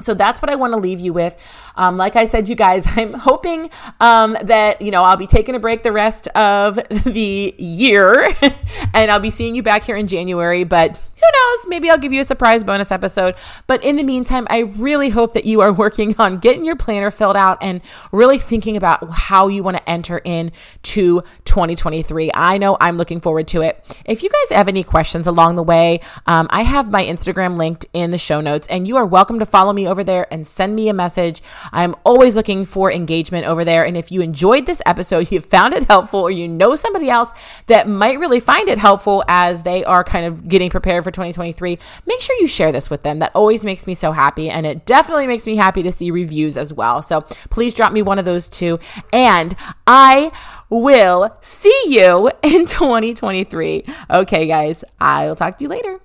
So 0.00 0.12
that's 0.14 0.42
what 0.42 0.50
I 0.50 0.56
want 0.56 0.74
to 0.74 0.78
leave 0.78 1.00
you 1.00 1.12
with. 1.12 1.34
Um, 1.76 1.96
like 1.96 2.16
I 2.16 2.24
said, 2.24 2.48
you 2.48 2.54
guys, 2.54 2.86
I'm 2.96 3.14
hoping 3.14 3.70
um, 4.00 4.36
that, 4.42 4.82
you 4.82 4.90
know, 4.90 5.02
I'll 5.02 5.16
be 5.16 5.26
taking 5.26 5.54
a 5.54 5.58
break 5.58 5.82
the 5.82 5.92
rest 5.92 6.28
of 6.28 6.74
the 7.04 7.54
year 7.58 8.34
and 8.94 9.10
I'll 9.10 9.20
be 9.20 9.30
seeing 9.30 9.54
you 9.54 9.62
back 9.62 9.84
here 9.84 9.96
in 9.96 10.06
January. 10.06 10.64
But 10.64 10.96
who 10.96 11.28
knows? 11.32 11.68
Maybe 11.68 11.88
I'll 11.88 11.98
give 11.98 12.12
you 12.12 12.20
a 12.20 12.24
surprise 12.24 12.64
bonus 12.64 12.90
episode. 12.90 13.36
But 13.66 13.84
in 13.84 13.96
the 13.96 14.02
meantime, 14.02 14.46
I 14.50 14.60
really 14.60 15.10
hope 15.10 15.34
that 15.34 15.44
you 15.44 15.60
are 15.60 15.72
working 15.72 16.16
on 16.18 16.38
getting 16.38 16.64
your 16.64 16.76
planner 16.76 17.10
filled 17.10 17.36
out 17.36 17.58
and 17.62 17.80
really 18.10 18.38
thinking 18.38 18.76
about 18.76 19.08
how 19.10 19.48
you 19.48 19.62
want 19.62 19.76
to 19.76 19.88
enter 19.88 20.18
into 20.18 21.22
2023. 21.44 22.30
I 22.34 22.58
know 22.58 22.76
I'm 22.80 22.96
looking 22.96 23.20
forward 23.20 23.46
to 23.48 23.62
it. 23.62 23.84
If 24.04 24.22
you 24.22 24.30
guys 24.30 24.56
have 24.56 24.68
any 24.68 24.82
questions 24.82 25.26
along 25.26 25.54
the 25.54 25.62
way, 25.62 26.00
um, 26.26 26.48
I 26.50 26.62
have 26.62 26.90
my 26.90 27.04
Instagram 27.04 27.56
linked 27.56 27.86
in 27.92 28.10
the 28.10 28.18
show 28.18 28.40
notes, 28.40 28.66
and 28.68 28.88
you 28.88 28.96
are 28.96 29.06
welcome 29.06 29.38
to 29.38 29.46
follow 29.46 29.72
me 29.72 29.86
over 29.86 30.02
there 30.02 30.32
and 30.32 30.46
send 30.46 30.74
me 30.74 30.88
a 30.88 30.94
message. 30.94 31.42
I'm 31.70 31.94
always 32.04 32.34
looking 32.36 32.64
for 32.64 32.90
engagement 32.90 33.46
over 33.46 33.64
there. 33.64 33.84
And 33.84 33.96
if 33.96 34.10
you 34.10 34.20
enjoyed 34.20 34.66
this 34.66 34.82
episode, 34.86 35.30
you 35.32 35.40
found 35.40 35.74
it 35.74 35.84
helpful, 35.84 36.20
or 36.20 36.30
you 36.30 36.48
know 36.48 36.74
somebody 36.74 37.08
else 37.08 37.30
that 37.66 37.88
might 37.88 38.18
really 38.18 38.40
find 38.40 38.68
it 38.68 38.78
helpful 38.78 39.24
as 39.28 39.62
they 39.62 39.84
are 39.84 40.04
kind 40.04 40.26
of 40.26 40.48
getting 40.48 40.70
prepared 40.70 41.04
for 41.04 41.10
2023, 41.10 41.78
make 42.06 42.20
sure 42.20 42.36
you 42.40 42.46
share 42.46 42.72
this 42.72 42.90
with 42.90 43.02
them. 43.02 43.18
That 43.18 43.32
always 43.34 43.64
makes 43.64 43.86
me 43.86 43.94
so 43.94 44.12
happy. 44.12 44.50
And 44.50 44.66
it 44.66 44.86
definitely 44.86 45.26
makes 45.26 45.46
me 45.46 45.56
happy 45.56 45.82
to 45.82 45.92
see 45.92 46.10
reviews 46.10 46.56
as 46.56 46.72
well. 46.72 47.02
So 47.02 47.22
please 47.50 47.74
drop 47.74 47.92
me 47.92 48.02
one 48.02 48.18
of 48.18 48.24
those 48.24 48.48
too. 48.48 48.78
And 49.12 49.54
I 49.86 50.32
will 50.68 51.36
see 51.40 51.82
you 51.86 52.30
in 52.42 52.66
2023. 52.66 53.84
Okay, 54.10 54.46
guys, 54.46 54.84
I'll 55.00 55.36
talk 55.36 55.58
to 55.58 55.64
you 55.64 55.68
later. 55.68 56.00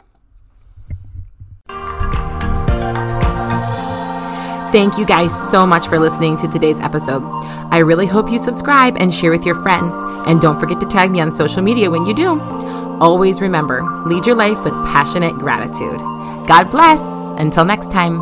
Thank 4.77 4.99
you 4.99 5.07
guys 5.07 5.33
so 5.49 5.65
much 5.65 5.87
for 5.87 5.97
listening 5.97 6.37
to 6.37 6.47
today's 6.47 6.79
episode. 6.79 7.23
I 7.71 7.79
really 7.79 8.05
hope 8.05 8.29
you 8.29 8.37
subscribe 8.37 8.95
and 8.97 9.11
share 9.11 9.31
with 9.31 9.43
your 9.43 9.55
friends. 9.63 9.91
And 10.27 10.39
don't 10.39 10.59
forget 10.59 10.79
to 10.81 10.85
tag 10.85 11.09
me 11.09 11.19
on 11.19 11.31
social 11.31 11.63
media 11.63 11.89
when 11.89 12.05
you 12.05 12.13
do. 12.13 12.39
Always 13.01 13.41
remember 13.41 13.81
lead 14.05 14.27
your 14.27 14.35
life 14.35 14.63
with 14.63 14.75
passionate 14.85 15.33
gratitude. 15.33 15.97
God 16.45 16.69
bless. 16.69 17.31
Until 17.37 17.65
next 17.65 17.91
time. 17.91 18.21